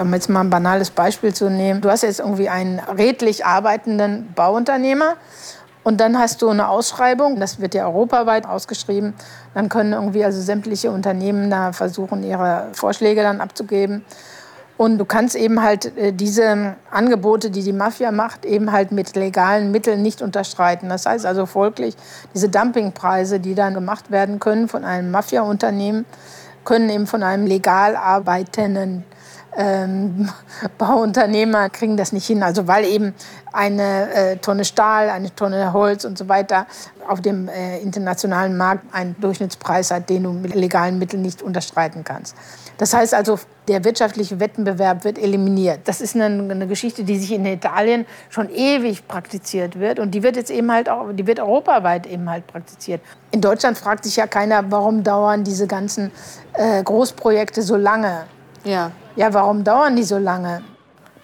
Um 0.00 0.14
jetzt 0.14 0.30
mal 0.30 0.42
ein 0.42 0.50
banales 0.50 0.92
Beispiel 0.92 1.34
zu 1.34 1.50
nehmen, 1.50 1.80
du 1.80 1.90
hast 1.90 2.02
jetzt 2.02 2.20
irgendwie 2.20 2.48
einen 2.48 2.78
redlich 2.78 3.44
arbeitenden 3.44 4.32
Bauunternehmer 4.36 5.16
und 5.84 6.00
dann 6.00 6.18
hast 6.18 6.42
du 6.42 6.48
eine 6.48 6.68
Ausschreibung, 6.68 7.40
das 7.40 7.60
wird 7.60 7.74
ja 7.74 7.86
europaweit 7.86 8.46
ausgeschrieben. 8.46 9.14
Dann 9.54 9.68
können 9.68 9.92
irgendwie 9.92 10.24
also 10.24 10.40
sämtliche 10.40 10.90
Unternehmen 10.90 11.50
da 11.50 11.72
versuchen, 11.72 12.22
ihre 12.22 12.68
Vorschläge 12.72 13.22
dann 13.22 13.40
abzugeben. 13.40 14.04
Und 14.78 14.98
du 14.98 15.04
kannst 15.04 15.36
eben 15.36 15.62
halt 15.62 15.96
äh, 15.96 16.12
diese 16.12 16.76
Angebote, 16.90 17.50
die 17.50 17.62
die 17.62 17.72
Mafia 17.72 18.10
macht, 18.10 18.44
eben 18.44 18.72
halt 18.72 18.90
mit 18.90 19.14
legalen 19.14 19.70
Mitteln 19.70 20.02
nicht 20.02 20.22
unterstreiten. 20.22 20.88
Das 20.88 21.04
heißt 21.06 21.26
also 21.26 21.46
folglich, 21.46 21.96
diese 22.34 22.48
Dumpingpreise, 22.48 23.38
die 23.38 23.54
dann 23.54 23.74
gemacht 23.74 24.10
werden 24.10 24.40
können 24.40 24.68
von 24.68 24.84
einem 24.84 25.10
Mafia-Unternehmen, 25.10 26.04
können 26.64 26.88
eben 26.90 27.06
von 27.06 27.22
einem 27.22 27.46
legal 27.46 27.96
arbeitenden 27.96 29.04
ähm, 29.56 30.28
Bauunternehmer 30.78 31.70
kriegen 31.70 31.96
das 31.96 32.12
nicht 32.12 32.26
hin. 32.26 32.42
Also 32.42 32.66
weil 32.66 32.84
eben 32.84 33.14
eine 33.52 34.12
äh, 34.12 34.36
Tonne 34.36 34.64
Stahl, 34.64 35.10
eine 35.10 35.34
Tonne 35.34 35.72
Holz 35.72 36.04
und 36.04 36.16
so 36.16 36.28
weiter 36.28 36.66
auf 37.08 37.20
dem 37.20 37.48
äh, 37.48 37.78
internationalen 37.78 38.56
Markt 38.56 38.94
einen 38.94 39.16
Durchschnittspreis 39.20 39.90
hat, 39.90 40.08
den 40.08 40.24
du 40.24 40.32
mit 40.32 40.54
legalen 40.54 40.98
Mitteln 40.98 41.22
nicht 41.22 41.42
unterstreiten 41.42 42.04
kannst. 42.04 42.36
Das 42.78 42.94
heißt 42.94 43.14
also, 43.14 43.38
der 43.68 43.84
wirtschaftliche 43.84 44.40
Wettbewerb 44.40 45.04
wird 45.04 45.18
eliminiert. 45.18 45.80
Das 45.84 46.00
ist 46.00 46.16
eine, 46.16 46.24
eine, 46.24 46.66
Geschichte, 46.66 47.04
die 47.04 47.18
sich 47.18 47.32
in 47.32 47.46
Italien 47.46 48.06
schon 48.28 48.48
ewig 48.50 49.06
praktiziert 49.06 49.78
wird 49.78 49.98
und 50.00 50.12
die 50.12 50.22
wird 50.22 50.36
jetzt 50.36 50.50
eben 50.50 50.72
halt 50.72 50.88
auch, 50.88 51.12
die 51.12 51.26
wird 51.26 51.38
europaweit 51.38 52.06
eben 52.06 52.28
halt 52.28 52.46
praktiziert. 52.46 53.00
In 53.30 53.40
Deutschland 53.40 53.78
fragt 53.78 54.04
sich 54.04 54.16
ja 54.16 54.26
keiner, 54.26 54.64
warum 54.70 55.04
dauern 55.04 55.44
diese 55.44 55.66
ganzen 55.66 56.10
äh, 56.54 56.82
Großprojekte 56.82 57.62
so 57.62 57.76
lange. 57.76 58.24
Ja. 58.64 58.90
Ja, 59.16 59.34
warum 59.34 59.62
dauern 59.64 59.96
die 59.96 60.04
so 60.04 60.16
lange? 60.16 60.62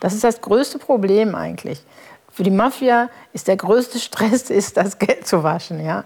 Das 0.01 0.13
ist 0.13 0.25
das 0.25 0.41
größte 0.41 0.79
Problem 0.79 1.35
eigentlich. 1.35 1.83
Für 2.31 2.43
die 2.43 2.51
Mafia 2.51 3.09
ist 3.33 3.49
der 3.49 3.57
größte 3.57 3.99
Stress, 3.99 4.51
ist 4.51 4.77
das 4.77 4.99
Geld 4.99 5.27
zu 5.27 5.43
waschen. 5.43 5.85
Ja? 5.85 6.05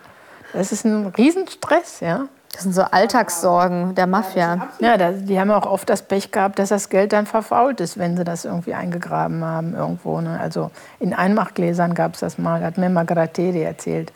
Das 0.52 0.72
ist 0.72 0.84
ein 0.84 1.06
Riesenstress. 1.08 2.00
Ja? 2.00 2.28
Das 2.52 2.62
sind 2.62 2.74
so 2.74 2.82
Alltagssorgen 2.82 3.94
der 3.94 4.06
Mafia. 4.06 4.68
Ja, 4.78 4.96
die 4.96 5.40
haben 5.40 5.50
auch 5.50 5.66
oft 5.66 5.88
das 5.88 6.02
Pech 6.02 6.30
gehabt, 6.30 6.58
dass 6.58 6.68
das 6.68 6.88
Geld 6.88 7.12
dann 7.12 7.26
verfault 7.26 7.80
ist, 7.80 7.98
wenn 7.98 8.16
sie 8.16 8.24
das 8.24 8.44
irgendwie 8.44 8.74
eingegraben 8.74 9.44
haben 9.44 9.74
irgendwo. 9.74 10.20
Ne? 10.20 10.38
Also 10.38 10.70
in 11.00 11.14
Einmachgläsern 11.14 11.94
gab 11.94 12.14
es 12.14 12.20
das 12.20 12.38
mal, 12.38 12.62
hat 12.62 12.78
mir 12.78 12.90
Margarateri 12.90 13.62
erzählt. 13.62 14.12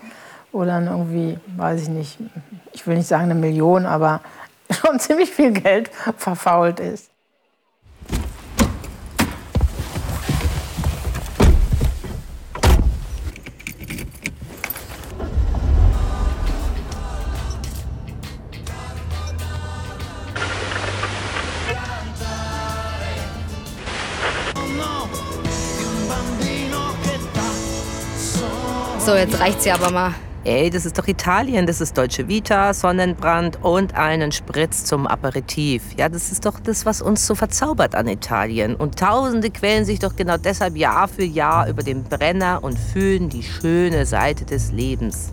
Oder 0.53 0.73
dann 0.73 0.87
irgendwie, 0.87 1.39
weiß 1.57 1.83
ich 1.83 1.89
nicht, 1.89 2.19
ich 2.73 2.87
will 2.87 2.97
nicht 2.97 3.09
sagen 3.09 3.25
eine 3.25 3.35
Million, 3.35 3.87
aber 3.87 4.21
schon 4.71 5.01
ziemlich 5.01 5.31
viel 5.31 5.53
Geld 5.53 5.91
verfault 6.17 6.79
ist. 6.79 7.11
Jetzt 29.19 29.39
reicht's 29.39 29.65
ja 29.65 29.75
aber 29.75 29.91
mal. 29.91 30.15
Ey, 30.45 30.71
das 30.71 30.87
ist 30.87 30.97
doch 30.97 31.09
Italien, 31.09 31.67
das 31.67 31.81
ist 31.81 31.99
Deutsche 31.99 32.29
Vita, 32.29 32.73
Sonnenbrand 32.73 33.65
und 33.65 33.97
einen 33.97 34.31
Spritz 34.31 34.85
zum 34.85 35.09
Aperitif. 35.09 35.83
Ja, 35.97 36.09
das 36.09 36.31
ist 36.31 36.47
doch 36.47 36.61
das, 36.61 36.87
was 36.87 37.03
uns 37.03 37.27
so 37.27 37.35
verzaubert 37.35 37.97
an 37.97 38.07
Italien. 38.07 38.77
Und 38.77 38.97
Tausende 38.97 39.51
quälen 39.51 39.85
sich 39.85 39.99
doch 39.99 40.15
genau 40.15 40.37
deshalb 40.37 40.77
Jahr 40.77 41.09
für 41.09 41.25
Jahr 41.25 41.69
über 41.69 41.83
den 41.83 42.05
Brenner 42.05 42.61
und 42.63 42.79
fühlen 42.79 43.29
die 43.29 43.43
schöne 43.43 44.07
Seite 44.07 44.45
des 44.45 44.71
Lebens. 44.71 45.33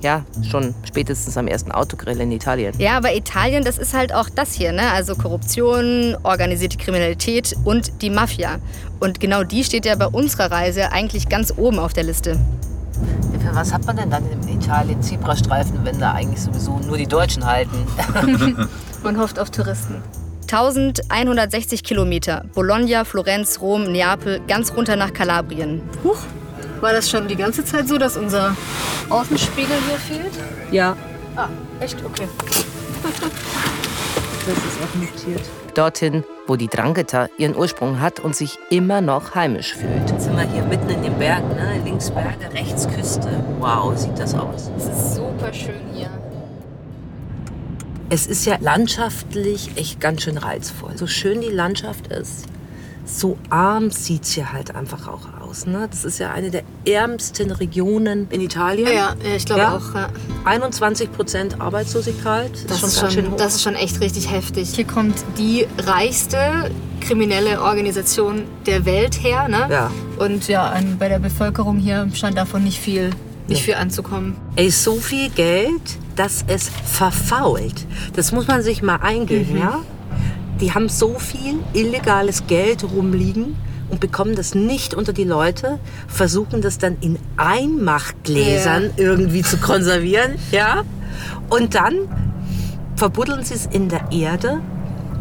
Ja, 0.00 0.24
schon 0.50 0.74
spätestens 0.86 1.36
am 1.36 1.46
ersten 1.46 1.70
Autogrill 1.70 2.18
in 2.20 2.32
Italien. 2.32 2.72
Ja, 2.78 2.96
aber 2.96 3.14
Italien, 3.14 3.64
das 3.64 3.76
ist 3.76 3.92
halt 3.92 4.14
auch 4.14 4.30
das 4.30 4.54
hier, 4.54 4.72
ne? 4.72 4.92
Also 4.92 5.14
Korruption, 5.14 6.16
organisierte 6.22 6.78
Kriminalität 6.78 7.54
und 7.64 8.00
die 8.00 8.08
Mafia. 8.08 8.60
Und 8.98 9.20
genau 9.20 9.42
die 9.42 9.62
steht 9.62 9.84
ja 9.84 9.94
bei 9.96 10.06
unserer 10.06 10.50
Reise 10.50 10.90
eigentlich 10.90 11.28
ganz 11.28 11.52
oben 11.56 11.78
auf 11.78 11.92
der 11.92 12.04
Liste. 12.04 12.38
Für 13.48 13.54
was 13.54 13.72
hat 13.72 13.86
man 13.86 13.96
denn 13.96 14.10
dann 14.10 14.30
in 14.30 14.46
Italien 14.46 15.02
Zebrastreifen, 15.02 15.82
wenn 15.82 15.98
da 15.98 16.12
eigentlich 16.12 16.42
sowieso 16.42 16.78
nur 16.80 16.98
die 16.98 17.06
Deutschen 17.06 17.46
halten? 17.46 17.86
man 19.02 19.18
hofft 19.18 19.38
auf 19.38 19.50
Touristen. 19.50 20.02
1160 20.42 21.82
Kilometer. 21.82 22.44
Bologna, 22.54 23.04
Florenz, 23.04 23.60
Rom, 23.62 23.84
Neapel, 23.84 24.40
ganz 24.46 24.74
runter 24.74 24.96
nach 24.96 25.14
Kalabrien. 25.14 25.80
Huch, 26.04 26.18
war 26.80 26.92
das 26.92 27.08
schon 27.08 27.26
die 27.26 27.36
ganze 27.36 27.64
Zeit 27.64 27.88
so, 27.88 27.96
dass 27.96 28.18
unser 28.18 28.54
Außenspiegel 29.08 29.76
hier 29.88 29.98
fehlt? 29.98 30.32
Ja. 30.70 30.94
Ah, 31.34 31.48
echt? 31.80 32.04
Okay. 32.04 32.28
das 33.02 34.56
ist 34.56 34.78
auch 34.82 34.94
notiert. 35.00 35.42
Dorthin, 35.74 36.22
wo 36.48 36.56
die 36.56 36.66
Drangheta 36.66 37.28
ihren 37.36 37.54
Ursprung 37.54 38.00
hat 38.00 38.18
und 38.18 38.34
sich 38.34 38.58
immer 38.70 39.00
noch 39.00 39.34
heimisch 39.34 39.74
fühlt. 39.74 40.10
Jetzt 40.10 40.24
sind 40.24 40.36
wir 40.36 40.50
hier 40.50 40.64
mitten 40.64 40.88
in 40.88 41.02
den 41.02 41.16
Bergen, 41.18 41.48
ne? 41.50 41.80
links 41.84 42.10
Berge, 42.10 42.52
rechts 42.52 42.88
Küste. 42.88 43.28
Wow, 43.60 43.96
sieht 43.96 44.18
das 44.18 44.34
aus. 44.34 44.70
Es 44.76 44.86
ist 44.86 45.14
super 45.16 45.52
schön 45.52 45.80
hier. 45.92 46.08
Es 48.10 48.26
ist 48.26 48.46
ja 48.46 48.56
landschaftlich 48.60 49.76
echt 49.76 50.00
ganz 50.00 50.22
schön 50.22 50.38
reizvoll. 50.38 50.96
So 50.96 51.06
schön 51.06 51.42
die 51.42 51.50
Landschaft 51.50 52.06
ist, 52.06 52.46
so 53.08 53.38
arm 53.48 53.90
sieht 53.90 54.24
es 54.24 54.32
hier 54.32 54.52
halt 54.52 54.74
einfach 54.74 55.08
auch 55.08 55.40
aus. 55.40 55.66
Ne? 55.66 55.88
Das 55.90 56.04
ist 56.04 56.18
ja 56.18 56.30
eine 56.30 56.50
der 56.50 56.62
ärmsten 56.86 57.50
Regionen 57.50 58.28
in 58.30 58.40
Italien. 58.40 58.92
Ja, 58.92 59.14
ich 59.34 59.46
glaube 59.46 59.62
ja. 59.62 59.76
auch. 59.76 59.94
Ja. 59.94 60.08
21 60.44 61.10
Prozent 61.12 61.60
Arbeitslosigkeit. 61.60 62.52
Das, 62.68 62.82
das, 62.82 62.92
ist 62.92 63.00
schon, 63.00 63.10
schon 63.10 63.36
das 63.36 63.54
ist 63.54 63.62
schon 63.62 63.74
echt 63.74 64.00
richtig 64.00 64.30
heftig. 64.30 64.70
Hier 64.74 64.86
kommt 64.86 65.24
die 65.38 65.66
reichste 65.78 66.70
kriminelle 67.00 67.62
Organisation 67.62 68.44
der 68.66 68.84
Welt 68.84 69.22
her. 69.22 69.48
Ne? 69.48 69.66
Ja. 69.70 69.90
Und 70.18 70.46
ja, 70.48 70.68
an, 70.68 70.98
bei 70.98 71.08
der 71.08 71.18
Bevölkerung 71.18 71.78
hier 71.78 72.08
scheint 72.12 72.36
davon 72.36 72.64
nicht 72.64 72.78
viel, 72.78 73.10
nicht 73.46 73.62
viel 73.62 73.74
anzukommen. 73.74 74.36
Ey, 74.56 74.70
so 74.70 74.96
viel 74.96 75.30
Geld, 75.30 75.80
dass 76.16 76.44
es 76.46 76.70
verfault. 76.84 77.86
Das 78.14 78.32
muss 78.32 78.46
man 78.48 78.62
sich 78.62 78.82
mal 78.82 78.96
eingehen, 78.96 79.52
mhm. 79.52 79.58
ja? 79.58 79.80
Die 80.60 80.74
haben 80.74 80.88
so 80.88 81.18
viel 81.18 81.60
illegales 81.72 82.46
Geld 82.46 82.84
rumliegen 82.84 83.56
und 83.90 84.00
bekommen 84.00 84.34
das 84.34 84.54
nicht 84.54 84.94
unter 84.94 85.12
die 85.12 85.24
Leute, 85.24 85.78
versuchen 86.08 86.60
das 86.60 86.78
dann 86.78 86.96
in 87.00 87.18
Einmachgläsern 87.36 88.84
ja. 88.84 88.90
irgendwie 88.96 89.42
zu 89.42 89.56
konservieren, 89.58 90.34
ja? 90.50 90.82
Und 91.48 91.74
dann 91.74 92.08
verbuddeln 92.96 93.44
sie 93.44 93.54
es 93.54 93.66
in 93.66 93.88
der 93.88 94.10
Erde 94.10 94.60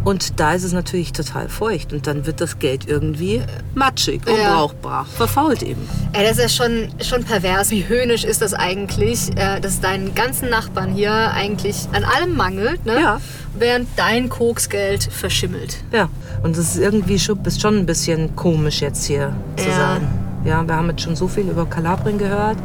und 0.04 0.40
da 0.40 0.54
ist 0.54 0.64
es 0.64 0.74
natürlich 0.74 1.12
total 1.12 1.50
feucht 1.50 1.94
und 1.94 2.08
dann 2.08 2.26
wird 2.26 2.42
das 2.42 2.60
Geld 2.60 2.88
irgendwie 2.88 3.42
matschig, 3.76 4.22
unbrauchbar, 4.28 5.04
ja. 5.04 5.18
verfault 5.18 5.64
eben. 5.64 5.88
Ey, 6.14 6.24
das 6.24 6.38
ist 6.38 6.42
ja 6.42 6.50
schon, 6.50 6.90
schon 7.02 7.24
pervers. 7.24 7.72
Wie 7.72 7.88
höhnisch 7.88 8.24
ist 8.24 8.42
das 8.42 8.54
eigentlich, 8.54 9.36
äh, 9.36 9.60
dass 9.60 9.82
deinen 9.82 10.16
ganzen 10.16 10.50
Nachbarn 10.50 10.94
hier 10.94 11.12
eigentlich 11.12 11.88
an 11.92 12.04
allem 12.04 12.36
mangelt, 12.36 12.86
ne? 12.86 13.00
Ja. 13.00 13.22
während 13.58 13.90
dein 13.98 14.30
Koksgeld 14.30 15.04
verschimmelt. 15.04 15.78
Ja, 15.92 16.10
und 16.44 16.58
das 16.58 16.76
ist 16.76 16.78
irgendwie 16.78 17.20
schon, 17.20 17.44
ist 17.46 17.62
schon 17.62 17.78
ein 17.78 17.86
bisschen 17.86 18.36
komisch 18.36 18.82
jetzt 18.82 19.06
hier 19.06 19.34
zu 19.56 19.68
ja. 19.68 19.76
sein. 19.76 20.08
Ja, 20.46 20.66
wir 20.66 20.76
haben 20.76 20.90
jetzt 20.90 21.02
schon 21.02 21.16
so 21.16 21.28
viel 21.28 21.50
über 21.50 21.66
Kalabrien 21.66 22.18
gehört. 22.18 22.58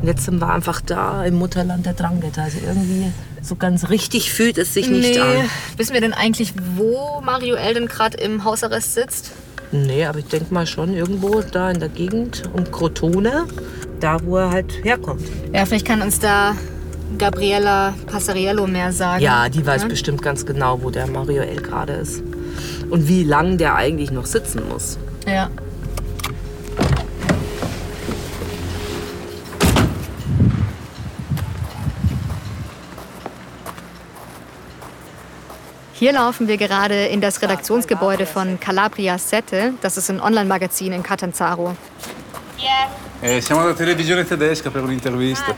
Und 0.00 0.08
jetzt 0.08 0.24
sind 0.24 0.40
wir 0.40 0.52
einfach 0.52 0.80
da 0.80 1.24
im 1.24 1.36
Mutterland 1.36 1.86
der 1.86 1.94
Drangheta. 1.94 2.42
Also 2.42 2.58
irgendwie 2.64 3.12
so 3.42 3.56
ganz 3.56 3.88
richtig 3.88 4.32
fühlt 4.32 4.58
es 4.58 4.74
sich 4.74 4.88
nicht 4.88 5.14
nee. 5.14 5.20
an. 5.20 5.50
Wissen 5.76 5.94
wir 5.94 6.00
denn 6.00 6.12
eigentlich, 6.12 6.52
wo 6.76 7.20
Mario 7.22 7.54
Elden 7.54 7.86
gerade 7.86 8.16
im 8.18 8.44
Hausarrest 8.44 8.94
sitzt? 8.94 9.32
Nee, 9.72 10.04
aber 10.04 10.20
ich 10.20 10.26
denke 10.26 10.52
mal 10.52 10.66
schon 10.66 10.94
irgendwo 10.94 11.40
da 11.40 11.70
in 11.70 11.80
der 11.80 11.88
Gegend 11.88 12.44
um 12.52 12.70
Crotone, 12.70 13.46
da 14.00 14.18
wo 14.22 14.36
er 14.36 14.50
halt 14.50 14.84
herkommt. 14.84 15.22
Ja, 15.52 15.66
vielleicht 15.66 15.86
kann 15.86 16.02
uns 16.02 16.18
da 16.18 16.54
Gabriella 17.18 17.94
Passariello 18.06 18.66
mehr 18.66 18.92
sagen. 18.92 19.22
Ja, 19.22 19.48
die 19.48 19.64
weiß 19.64 19.82
ja? 19.82 19.88
bestimmt 19.88 20.22
ganz 20.22 20.44
genau, 20.46 20.82
wo 20.82 20.90
der 20.90 21.06
Mario 21.06 21.42
El 21.42 21.60
gerade 21.62 21.94
ist. 21.94 22.22
Und 22.90 23.08
wie 23.08 23.24
lang 23.24 23.58
der 23.58 23.74
eigentlich 23.74 24.10
noch 24.10 24.26
sitzen 24.26 24.62
muss. 24.68 24.98
Ja. 25.26 25.50
Hier 35.98 36.12
laufen 36.12 36.46
wir 36.46 36.58
gerade 36.58 37.06
in 37.06 37.22
das 37.22 37.40
Redaktionsgebäude 37.40 38.26
von 38.26 38.60
Calabria 38.60 39.16
Sette. 39.16 39.72
Das 39.80 39.96
ist 39.96 40.10
ein 40.10 40.20
Online-Magazin 40.20 40.92
in 40.92 41.02
Catanzaro. 41.02 41.74
Eh, 43.22 43.40
siamo 43.40 43.62
alla 43.62 43.72
televisione 43.72 44.26
tedesca 44.26 44.68
per 44.68 44.82
un'intervista. 44.82 45.54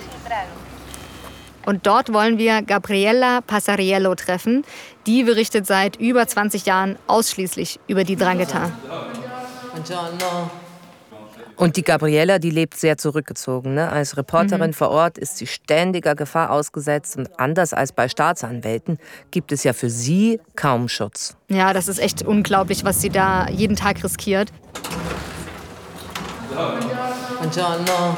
Und 1.66 1.87
dort 1.88 2.12
wollen 2.12 2.38
wir 2.38 2.62
Gabriella 2.62 3.40
Passariello 3.40 4.14
treffen. 4.14 4.64
Die 5.07 5.24
berichtet 5.24 5.66
seit 5.66 5.96
über 5.96 6.24
20 6.24 6.66
Jahren 6.66 6.96
ausschließlich 7.09 7.81
über 7.88 8.05
die 8.05 8.14
Drangheta. 8.14 8.70
Buongiorno. 9.72 10.68
Und 11.59 11.77
die 11.77 11.83
Gabriella, 11.83 12.38
die 12.38 12.51
lebt 12.51 12.77
sehr 12.77 12.99
zurückgezogen. 12.99 13.75
Ne? 13.75 13.90
Als 13.90 14.16
Reporterin 14.16 14.71
mhm. 14.71 14.75
vor 14.75 14.90
Ort 14.90 15.18
ist 15.18 15.38
sie 15.38 15.49
ständiger 15.49 16.14
Gefahr 16.14 16.51
ausgesetzt 16.51 17.16
und 17.16 17.38
anders 17.40 17.75
als 17.75 17.90
bei 17.90 18.09
Staatsanwälten 18.09 18.99
gibt 19.33 19.51
es 19.51 19.64
ja 19.64 19.73
für 19.73 19.90
sie 19.90 20.40
kaum 20.55 20.88
Schutz. 20.88 21.37
Ja, 21.49 21.73
das 21.73 21.88
ist 21.88 21.99
echt 21.99 22.23
unglaublich, 22.23 22.85
was 22.85 23.01
sie 23.01 23.11
da 23.11 23.49
jeden 23.49 23.75
Tag 23.75 24.05
riskiert. 24.05 24.53
Buongiorno. 26.55 28.16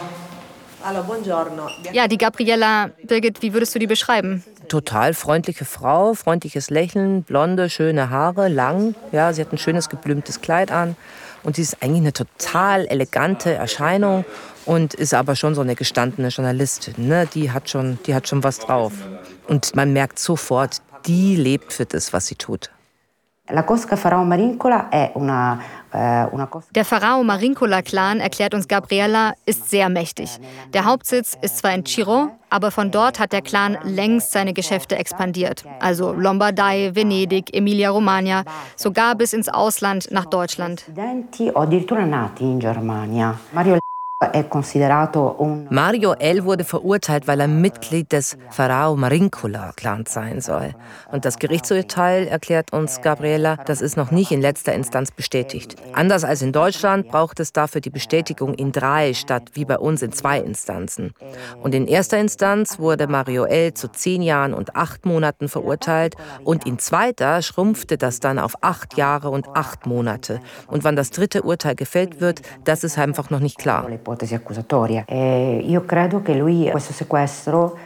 Hallo, 0.84 1.02
buongiorno. 1.02 1.68
Ja, 1.92 2.08
die 2.08 2.18
Gabriella, 2.18 2.90
Birgit, 3.04 3.40
wie 3.40 3.54
würdest 3.54 3.74
du 3.74 3.78
die 3.78 3.86
beschreiben? 3.86 4.44
Total 4.68 5.14
freundliche 5.14 5.64
Frau, 5.64 6.12
freundliches 6.12 6.68
Lächeln, 6.68 7.22
blonde, 7.22 7.70
schöne 7.70 8.10
Haare, 8.10 8.48
lang. 8.48 8.94
Ja, 9.12 9.32
sie 9.32 9.40
hat 9.40 9.52
ein 9.52 9.58
schönes 9.58 9.88
geblümtes 9.88 10.42
Kleid 10.42 10.70
an. 10.70 10.96
Und 11.42 11.56
sie 11.56 11.62
ist 11.62 11.82
eigentlich 11.82 12.02
eine 12.02 12.12
total 12.12 12.86
elegante 12.86 13.54
Erscheinung 13.54 14.24
und 14.66 14.94
ist 14.94 15.14
aber 15.14 15.36
schon 15.36 15.54
so 15.54 15.60
eine 15.60 15.74
gestandene 15.74 16.28
Journalistin. 16.28 16.94
Ne? 17.08 17.26
Die, 17.34 17.50
hat 17.50 17.70
schon, 17.70 17.98
die 18.06 18.14
hat 18.14 18.28
schon 18.28 18.44
was 18.44 18.58
drauf. 18.58 18.92
Und 19.48 19.74
man 19.74 19.92
merkt 19.92 20.18
sofort, 20.18 20.82
die 21.06 21.36
lebt 21.36 21.72
für 21.72 21.86
das, 21.86 22.12
was 22.12 22.26
sie 22.26 22.34
tut. 22.34 22.70
La 23.48 23.62
Cosca 23.64 23.96
Farao 23.96 24.24
Marincola 24.24 24.90
è 24.90 25.10
una 25.14 25.60
der 25.92 26.84
Pharao 26.84 27.22
Marincola-Clan, 27.24 28.20
erklärt 28.20 28.54
uns 28.54 28.68
Gabriella, 28.68 29.34
ist 29.46 29.70
sehr 29.70 29.88
mächtig. 29.88 30.38
Der 30.72 30.84
Hauptsitz 30.84 31.36
ist 31.40 31.58
zwar 31.58 31.74
in 31.74 31.84
Chiro, 31.84 32.30
aber 32.48 32.70
von 32.70 32.90
dort 32.90 33.18
hat 33.18 33.32
der 33.32 33.42
Clan 33.42 33.78
längst 33.84 34.32
seine 34.32 34.52
Geschäfte 34.52 34.96
expandiert. 34.96 35.64
Also 35.80 36.12
Lombardei, 36.12 36.94
Venedig, 36.94 37.54
Emilia-Romagna, 37.54 38.44
sogar 38.76 39.14
bis 39.14 39.32
ins 39.32 39.48
Ausland 39.48 40.08
nach 40.10 40.26
Deutschland. 40.26 40.84
Mario 45.70 46.12
L. 46.12 46.44
wurde 46.44 46.64
verurteilt, 46.64 47.26
weil 47.26 47.40
er 47.40 47.48
Mitglied 47.48 48.12
des 48.12 48.36
Pharao 48.50 48.94
Marincula-Clans 48.94 50.12
sein 50.12 50.42
soll. 50.42 50.74
Und 51.10 51.24
das 51.24 51.38
Gerichtsurteil, 51.38 52.28
erklärt 52.28 52.74
uns 52.74 53.00
Gabriela, 53.00 53.56
das 53.64 53.80
ist 53.80 53.96
noch 53.96 54.10
nicht 54.10 54.30
in 54.30 54.42
letzter 54.42 54.74
Instanz 54.74 55.10
bestätigt. 55.10 55.76
Anders 55.94 56.24
als 56.24 56.42
in 56.42 56.52
Deutschland 56.52 57.08
braucht 57.08 57.40
es 57.40 57.54
dafür 57.54 57.80
die 57.80 57.88
Bestätigung 57.88 58.52
in 58.52 58.72
drei 58.72 59.14
statt 59.14 59.52
wie 59.54 59.64
bei 59.64 59.78
uns 59.78 60.02
in 60.02 60.12
zwei 60.12 60.38
Instanzen. 60.38 61.14
Und 61.62 61.74
in 61.74 61.86
erster 61.86 62.18
Instanz 62.18 62.78
wurde 62.78 63.06
Mario 63.06 63.44
L. 63.44 63.72
zu 63.72 63.88
zehn 63.88 64.20
Jahren 64.20 64.52
und 64.52 64.76
acht 64.76 65.06
Monaten 65.06 65.48
verurteilt 65.48 66.14
und 66.44 66.66
in 66.66 66.78
zweiter 66.78 67.40
schrumpfte 67.40 67.96
das 67.96 68.20
dann 68.20 68.38
auf 68.38 68.52
acht 68.60 68.98
Jahre 68.98 69.30
und 69.30 69.48
acht 69.54 69.86
Monate. 69.86 70.40
Und 70.66 70.84
wann 70.84 70.94
das 70.94 71.10
dritte 71.10 71.40
Urteil 71.42 71.74
gefällt 71.74 72.20
wird, 72.20 72.42
das 72.64 72.84
ist 72.84 72.98
einfach 72.98 73.30
noch 73.30 73.40
nicht 73.40 73.56
klar 73.56 73.88
ipotesi 74.10 74.34
accusatoria. 74.34 75.04
E 75.06 75.62
io 75.64 75.84
credo 75.84 76.20
che 76.22 76.34
lui 76.34 76.68
questo 76.70 76.92
sequestro 76.92 77.78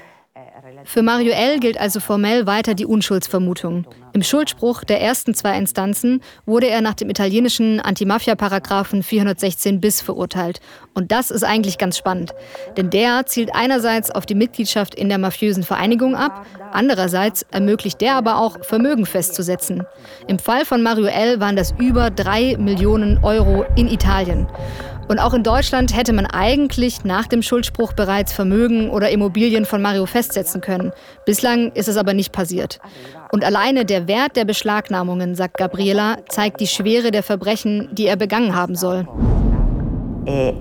für 0.84 1.02
Mario 1.02 1.32
L. 1.32 1.58
gilt 1.60 1.78
also 1.78 2.00
formell 2.00 2.46
weiter 2.46 2.74
die 2.74 2.84
Unschuldsvermutung. 2.84 3.86
Im 4.14 4.22
Schuldspruch 4.22 4.84
der 4.84 5.00
ersten 5.00 5.34
zwei 5.34 5.58
Instanzen 5.58 6.22
wurde 6.46 6.68
er 6.68 6.80
nach 6.80 6.94
dem 6.94 7.10
italienischen 7.10 7.80
Antimafia-Paragraphen 7.80 9.02
416 9.02 9.80
bis 9.80 10.00
verurteilt. 10.00 10.60
Und 10.94 11.10
das 11.10 11.32
ist 11.32 11.42
eigentlich 11.42 11.78
ganz 11.78 11.98
spannend. 11.98 12.32
Denn 12.76 12.90
der 12.90 13.26
zielt 13.26 13.52
einerseits 13.56 14.12
auf 14.12 14.24
die 14.24 14.36
Mitgliedschaft 14.36 14.94
in 14.94 15.08
der 15.08 15.18
mafiösen 15.18 15.64
Vereinigung 15.64 16.14
ab, 16.14 16.46
andererseits 16.70 17.44
ermöglicht 17.50 18.00
der 18.00 18.14
aber 18.14 18.38
auch, 18.38 18.64
Vermögen 18.64 19.04
festzusetzen. 19.04 19.84
Im 20.28 20.38
Fall 20.38 20.64
von 20.64 20.80
Mario 20.80 21.06
L. 21.06 21.40
waren 21.40 21.56
das 21.56 21.74
über 21.76 22.10
drei 22.10 22.56
Millionen 22.56 23.18
Euro 23.24 23.64
in 23.74 23.88
Italien. 23.88 24.46
Und 25.08 25.18
auch 25.18 25.34
in 25.34 25.42
Deutschland 25.42 25.94
hätte 25.94 26.12
man 26.12 26.26
eigentlich 26.26 27.04
nach 27.04 27.26
dem 27.26 27.42
Schuldspruch 27.42 27.92
bereits 27.92 28.32
Vermögen 28.32 28.88
oder 28.90 29.10
Immobilien 29.10 29.66
von 29.66 29.82
Mario 29.82 30.06
festsetzen 30.06 30.60
können. 30.60 30.92
Bislang 31.26 31.72
ist 31.72 31.88
es 31.88 31.96
aber 31.96 32.12
nicht 32.12 32.32
passiert. 32.32 32.80
Und 33.32 33.44
alleine 33.44 33.84
der 33.84 34.06
Wert 34.08 34.36
der 34.36 34.44
Beschlagnahmungen, 34.44 35.34
sagt 35.34 35.56
Gabriela, 35.56 36.18
zeigt 36.28 36.60
die 36.60 36.66
Schwere 36.66 37.10
der 37.10 37.22
Verbrechen, 37.22 37.88
die 37.92 38.06
er 38.06 38.16
begangen 38.16 38.54
haben 38.54 38.76
soll. 38.76 39.08
E 40.26 40.52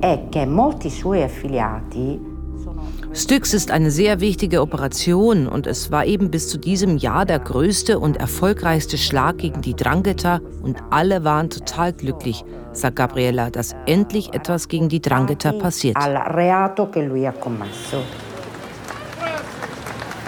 Styx 3.16 3.54
ist 3.54 3.70
eine 3.70 3.92
sehr 3.92 4.20
wichtige 4.22 4.62
Operation 4.62 5.48
und 5.48 5.68
es 5.68 5.92
war 5.92 6.06
eben 6.06 6.32
bis 6.32 6.50
zu 6.50 6.58
diesem 6.58 6.98
Jahr 6.98 7.26
der 7.26 7.40
größte 7.40 8.00
und 8.00 8.18
erfolgreichste 8.18 8.98
Schlag 8.98 9.38
gegen 9.38 9.62
die 9.62 9.76
Drangheta 9.76 10.42
und 10.64 10.78
alle 10.90 11.24
waren 11.24 11.52
total 11.52 11.94
glücklich, 11.94 12.44
sagt 12.72 12.96
Gabriella, 12.96 13.52
dass 13.52 13.76
endlich 13.86 14.34
etwas 14.34 14.68
gegen 14.68 14.90
die 14.90 15.02
Drangheta 15.02 15.52
passiert. 15.52 15.96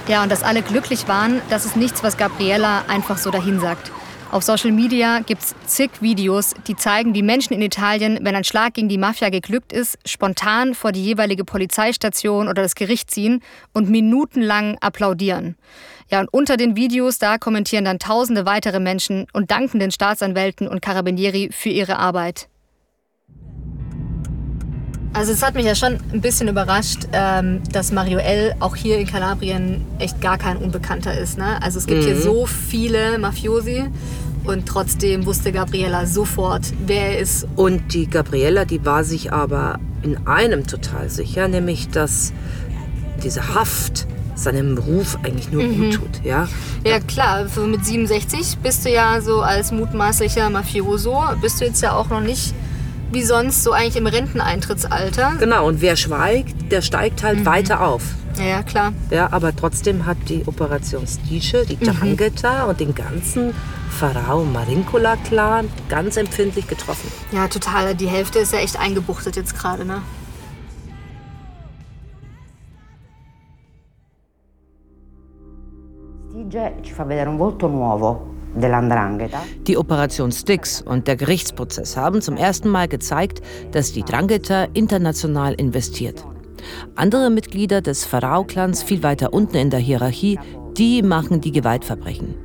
Ja, 0.08 0.22
und 0.22 0.32
dass 0.32 0.44
alle 0.44 0.62
glücklich 0.62 1.08
waren, 1.08 1.41
das 1.50 1.65
ist 1.65 1.76
nichts, 1.76 2.04
was 2.04 2.15
Gabriella 2.15 2.86
einfach 2.88 3.18
so 3.18 3.32
dahinsagt. 3.32 3.91
Auf 4.32 4.44
Social 4.44 4.72
Media 4.72 5.20
gibt 5.20 5.41
es 5.41 5.56
zig 5.65 5.89
Videos, 6.00 6.54
die 6.68 6.76
zeigen, 6.76 7.15
wie 7.15 7.24
Menschen 7.24 7.54
in 7.54 7.62
Italien, 7.62 8.20
wenn 8.22 8.36
ein 8.36 8.44
Schlag 8.44 8.76
gegen 8.76 8.89
die 8.89 8.98
Mafia 8.98 9.30
geglückt 9.30 9.72
ist, 9.74 9.98
spontan 10.06 10.76
vor 10.76 10.91
die 10.91 11.04
jeweilige 11.04 11.44
Polizeistation 11.44 12.48
oder 12.48 12.62
das 12.62 12.76
Gericht 12.76 13.10
ziehen 13.10 13.41
und 13.74 13.89
minutenlang 13.89 14.78
applaudieren. 14.80 15.56
Ja, 16.12 16.20
und 16.20 16.32
unter 16.32 16.58
den 16.58 16.76
Videos, 16.76 17.18
da 17.18 17.38
kommentieren 17.39 17.86
dann 17.86 17.98
tausende 17.98 18.46
weitere 18.46 18.80
Menschen 18.80 19.26
und 19.34 19.50
danken 19.50 19.80
den 19.80 19.91
Staatsanwälten 19.91 20.68
und 20.68 20.82
Carabinieri 20.82 21.50
für 21.52 21.70
ihre 21.70 21.98
Arbeit. 21.98 22.48
Also 25.15 25.32
es 25.32 25.41
hat 25.41 25.56
mich 25.56 25.65
ja 25.65 25.75
schon 25.75 25.97
ein 26.12 26.19
bisschen 26.19 26.49
überrascht, 26.49 27.08
ähm, 27.13 27.62
dass 27.71 27.93
Mario 27.93 28.17
L. 28.17 28.54
auch 28.60 28.75
hier 28.75 28.97
in 28.97 29.08
Kalabrien 29.08 29.86
echt 29.97 30.19
gar 30.19 30.38
kein 30.38 30.58
Unbekannter 30.58 31.17
ist. 31.17 31.38
Ne? 31.38 31.62
Also 31.63 31.80
es 31.80 31.88
gibt 31.88 32.01
mhm. 32.01 32.06
hier 32.06 32.21
so 32.21 32.45
viele 32.45 33.17
Mafiosi 33.17 33.86
und 34.43 34.65
trotzdem 34.65 35.25
wusste 35.25 35.54
Gabriella 35.54 36.06
sofort, 36.06 36.63
wer 36.86 37.12
er 37.12 37.19
ist. 37.19 37.47
Und 37.56 37.93
die 37.93 38.10
Gabriella, 38.10 38.65
die 38.65 38.86
war 38.86 39.06
sich 39.06 39.32
aber 39.32 39.80
in 40.04 40.28
einem 40.28 40.67
total 40.67 41.10
sicher, 41.10 41.47
nämlich 41.47 41.88
dass 41.88 42.34
diese 43.23 43.56
Haft 43.56 44.08
seinem 44.36 44.78
Ruf 44.78 45.17
eigentlich 45.23 45.49
nur 45.49 45.63
mhm. 45.63 45.78
gut 45.78 45.93
tut. 45.93 46.25
Ja? 46.25 46.49
ja, 46.86 46.99
klar. 46.99 47.45
Mit 47.65 47.86
67 47.86 48.58
bist 48.62 48.84
du 48.84 48.89
ja 48.89 49.21
so 49.21 49.41
als 49.41 49.71
mutmaßlicher 49.71 50.49
Mafioso, 50.49 51.23
bist 51.41 51.62
du 51.62 51.65
jetzt 51.65 51.82
ja 51.82 51.93
auch 51.93 52.10
noch 52.10 52.19
nicht 52.19 52.54
wie 53.12 53.24
sonst 53.24 53.63
so 53.63 53.72
eigentlich 53.72 53.96
im 53.96 54.08
Renteneintrittsalter. 54.08 55.34
Genau, 55.39 55.68
und 55.68 55.82
wer 55.82 55.96
schweigt, 55.96 56.72
der 56.72 56.82
steigt 56.82 57.24
halt 57.24 57.39
mhm. 57.39 57.46
weiter 57.46 57.86
auf. 57.86 58.04
Ja, 58.38 58.63
klar. 58.63 58.91
Ja, 59.12 59.32
aber 59.32 59.56
trotzdem 59.56 60.06
hat 60.06 60.18
die 60.28 60.44
Operation 60.46 61.08
Stiche, 61.08 61.65
die 61.65 61.78
Drangheta 61.78 62.63
mhm. 62.63 62.70
und 62.70 62.80
den 62.80 62.94
ganzen 62.94 63.54
Pharao 63.89 64.44
Marincula 64.44 65.15
Clan 65.28 65.70
ganz 65.88 66.18
empfindlich 66.18 66.68
getroffen. 66.68 67.10
Ja, 67.32 67.48
total. 67.48 67.96
Die 67.96 68.08
Hälfte 68.08 68.39
ist 68.39 68.52
ja 68.52 68.60
echt 68.60 68.78
eingebuchtet 68.78 69.38
jetzt 69.38 69.58
gerade, 69.58 69.86
ne? 69.86 70.02
Stige 76.46 76.76
ci 76.84 76.91
fa 76.91 77.04
vedere 77.06 77.30
un 77.30 77.38
volto 77.38 77.68
nuovo 77.68 78.35
die 78.56 79.78
Operation 79.78 80.32
Styx 80.32 80.82
und 80.82 81.08
der 81.08 81.18
Gerichtsprozess 81.18 81.98
haben 81.98 82.22
zum 82.22 82.38
ersten 82.38 82.70
Mal 82.70 82.88
gezeigt, 82.88 83.41
dass 83.72 83.91
die 83.91 84.04
Drangheta 84.04 84.68
international 84.74 85.54
investiert. 85.56 86.26
Andere 86.96 87.30
Mitglieder 87.30 87.82
des 87.82 88.06
Pharao-Clans 88.06 88.84
viel 88.84 89.04
weiter 89.04 89.34
unten 89.34 89.58
in 89.58 89.70
der 89.70 89.80
Hierarchie, 89.80 90.39
die 90.78 91.02
machen 91.02 91.41
die 91.41 91.52
Gewaltverbrechen. 91.52 92.36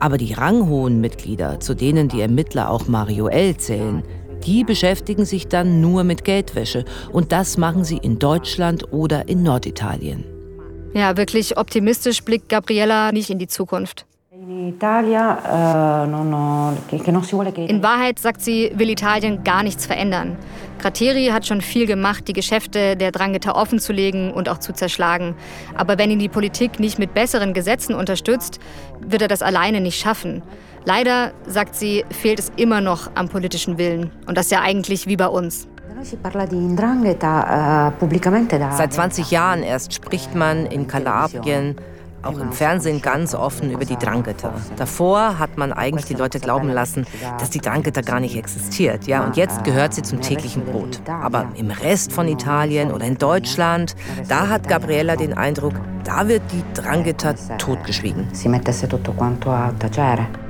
Aber 0.00 0.18
die 0.18 0.32
ranghohen 0.32 1.00
Mitglieder, 1.00 1.60
zu 1.60 1.74
denen 1.74 2.08
die 2.08 2.20
Ermittler 2.20 2.70
auch 2.70 2.88
Mario 2.88 3.28
L. 3.28 3.56
zählen, 3.56 4.02
die 4.46 4.64
beschäftigen 4.64 5.24
sich 5.24 5.48
dann 5.48 5.80
nur 5.80 6.04
mit 6.04 6.24
Geldwäsche 6.24 6.84
und 7.12 7.32
das 7.32 7.58
machen 7.58 7.84
sie 7.84 7.98
in 7.98 8.18
Deutschland 8.18 8.92
oder 8.92 9.28
in 9.28 9.42
Norditalien. 9.42 10.24
Ja, 10.94 11.16
wirklich 11.16 11.58
optimistisch 11.58 12.22
blickt 12.22 12.48
Gabriella 12.48 13.12
nicht 13.12 13.30
in 13.30 13.38
die 13.38 13.48
Zukunft. 13.48 14.06
Eh, 14.58 14.74
in 17.66 17.82
Wahrheit, 17.82 18.18
sagt 18.18 18.40
sie, 18.40 18.72
will 18.74 18.90
Italien 18.90 19.44
gar 19.44 19.62
nichts 19.62 19.86
verändern. 19.86 20.36
Gratteri 20.80 21.26
hat 21.32 21.46
schon 21.46 21.60
viel 21.60 21.86
gemacht, 21.86 22.26
die 22.26 22.32
Geschäfte 22.32 22.96
der 22.96 23.12
Drangheta 23.12 23.52
offenzulegen 23.52 24.32
und 24.32 24.48
auch 24.48 24.58
zu 24.58 24.72
zerschlagen. 24.72 25.36
Aber 25.76 25.96
wenn 25.98 26.10
ihn 26.10 26.18
die 26.18 26.28
Politik 26.28 26.80
nicht 26.80 26.98
mit 26.98 27.14
besseren 27.14 27.54
Gesetzen 27.54 27.94
unterstützt, 27.94 28.58
wird 29.00 29.22
er 29.22 29.28
das 29.28 29.42
alleine 29.42 29.80
nicht 29.80 30.00
schaffen. 30.00 30.42
Leider, 30.84 31.32
sagt 31.46 31.76
sie, 31.76 32.04
fehlt 32.10 32.40
es 32.40 32.50
immer 32.56 32.80
noch 32.80 33.10
am 33.14 33.28
politischen 33.28 33.78
Willen. 33.78 34.10
Und 34.26 34.36
das 34.36 34.50
ja 34.50 34.60
eigentlich 34.60 35.06
wie 35.06 35.16
bei 35.16 35.28
uns. 35.28 35.68
Seit 38.76 38.92
20 38.92 39.30
Jahren 39.30 39.62
erst 39.62 39.94
spricht 39.94 40.34
man 40.34 40.66
in 40.66 40.86
Kalabrien 40.86 41.76
auch 42.28 42.38
im 42.38 42.52
Fernsehen 42.52 43.02
ganz 43.02 43.34
offen 43.34 43.70
über 43.70 43.84
die 43.84 43.96
Drangheta. 43.96 44.52
Davor 44.76 45.38
hat 45.38 45.56
man 45.56 45.72
eigentlich 45.72 46.04
die 46.04 46.14
Leute 46.14 46.40
glauben 46.40 46.68
lassen, 46.68 47.06
dass 47.38 47.50
die 47.50 47.60
Drangheta 47.60 48.02
gar 48.02 48.20
nicht 48.20 48.36
existiert. 48.36 49.06
Ja, 49.06 49.24
und 49.24 49.36
jetzt 49.36 49.64
gehört 49.64 49.94
sie 49.94 50.02
zum 50.02 50.20
täglichen 50.20 50.64
Brot. 50.64 51.00
Aber 51.08 51.46
im 51.56 51.70
Rest 51.70 52.12
von 52.12 52.28
Italien 52.28 52.92
oder 52.92 53.06
in 53.06 53.16
Deutschland, 53.16 53.96
da 54.28 54.48
hat 54.48 54.68
Gabriella 54.68 55.16
den 55.16 55.36
Eindruck, 55.36 55.74
da 56.04 56.28
wird 56.28 56.42
die 56.52 56.62
Drangheta 56.74 57.34
totgeschwiegen. 57.58 58.28
Si 58.32 58.48
mettesse 58.48 58.88
tutto 58.88 59.12
quanto 59.12 59.50
a 59.50 59.72
tacere. 59.78 60.47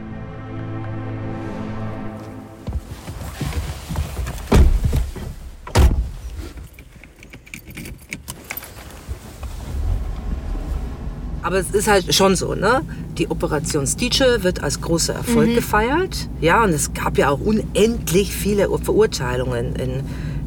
Aber 11.49 11.61
es 11.61 11.71
ist 11.71 11.89
halt 11.89 12.15
schon 12.15 12.37
so, 12.37 12.55
ne? 12.55 12.83
Die 13.17 13.31
Operation 13.31 13.87
Stiche 13.87 14.45
wird 14.45 14.63
als 14.63 14.83
großer 14.83 15.15
Erfolg 15.15 15.49
mhm. 15.49 15.55
gefeiert. 15.55 16.29
Ja, 16.43 16.63
und 16.63 16.75
es 16.75 16.93
gab 16.93 17.17
ja 17.17 17.31
auch 17.31 17.41
unendlich 17.41 18.35
viele 18.35 18.69
Verurteilungen 18.69 19.75
in 19.77 20.03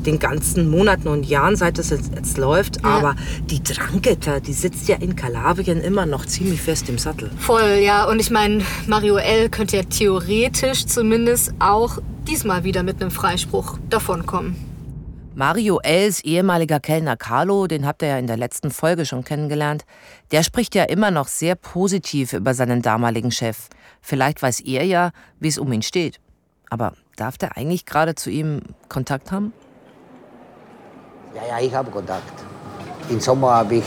den 0.06 0.20
ganzen 0.20 0.70
Monaten 0.70 1.08
und 1.08 1.26
Jahren, 1.26 1.56
seit 1.56 1.80
es 1.80 1.90
jetzt, 1.90 2.14
jetzt 2.14 2.38
läuft. 2.38 2.84
Ja. 2.84 2.90
Aber 2.90 3.16
die 3.50 3.64
Drangheta, 3.64 4.40
die 4.42 4.54
sitzt 4.54 4.88
ja 4.90 4.98
in 4.98 5.16
Kalabrien 5.16 5.82
immer 5.82 6.06
noch 6.06 6.28
ziemlich 6.28 6.62
fest 6.62 6.88
im 6.88 7.00
Sattel. 7.00 7.32
Voll, 7.40 7.80
ja. 7.84 8.08
Und 8.08 8.20
ich 8.20 8.30
meine, 8.30 8.64
Mario 8.86 9.16
L. 9.16 9.50
könnte 9.50 9.78
ja 9.78 9.84
theoretisch 9.84 10.86
zumindest 10.86 11.56
auch 11.58 11.98
diesmal 12.28 12.64
wieder 12.64 12.84
mit 12.84 13.02
einem 13.02 13.10
Freispruch 13.10 13.80
davonkommen. 13.90 14.71
Mario 15.34 15.80
Els 15.82 16.20
ehemaliger 16.26 16.82
Kellner 16.82 17.16
Carlo, 17.16 17.66
den 17.66 17.88
habt 17.88 18.02
ihr 18.02 18.10
ja 18.10 18.18
in 18.18 18.28
der 18.28 18.36
letzten 18.36 18.70
Folge 18.70 19.06
schon 19.06 19.24
kennengelernt, 19.24 19.86
der 20.32 20.44
spricht 20.44 20.76
ja 20.76 20.84
immer 20.84 21.10
noch 21.10 21.30
sehr 21.30 21.56
positiv 21.56 22.34
über 22.34 22.54
seinen 22.54 22.82
damaligen 22.82 23.32
Chef. 23.32 23.70
Vielleicht 24.02 24.42
weiß 24.42 24.60
er 24.60 24.84
ja, 24.84 25.12
wie 25.40 25.48
es 25.48 25.58
um 25.58 25.72
ihn 25.72 25.84
steht. 25.84 26.20
Aber 26.70 26.92
darf 27.16 27.38
der 27.38 27.56
eigentlich 27.56 27.86
gerade 27.86 28.16
zu 28.16 28.30
ihm 28.30 28.62
Kontakt 28.90 29.32
haben? 29.32 29.54
Ja, 31.34 31.42
ja, 31.48 31.66
ich 31.66 31.74
habe 31.74 31.90
Kontakt. 31.90 32.44
Im 33.10 33.22
Sommer 33.22 33.52
habe 33.52 33.76
ich 33.76 33.86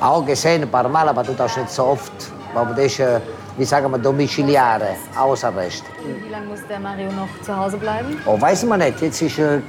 auch 0.00 0.24
gesehen, 0.24 0.62
ein 0.62 0.70
paar 0.70 0.88
Mal, 0.88 1.08
aber 1.08 1.24
du 1.24 1.32
das 1.32 1.56
nicht 1.56 1.70
so 1.70 1.86
oft. 1.86 2.12
Aber 2.54 2.72
das 2.72 2.84
ist, 2.84 3.00
äh, 3.00 3.20
wie 3.56 3.64
sagen 3.64 3.90
wir, 3.90 3.98
domiciliare, 3.98 4.94
Hausarrest. 5.16 5.82
Wie 6.24 6.28
lange 6.28 6.46
muss 6.46 6.60
der 6.68 6.78
Mario 6.78 7.10
noch 7.10 7.28
zu 7.42 7.56
Hause 7.56 7.78
bleiben? 7.78 8.16
Oh, 8.26 8.40
weiß 8.40 8.64
man 8.64 8.78
nicht. 8.78 9.00
Jetzt 9.00 9.20
ist 9.22 9.38
äh, 9.40 9.60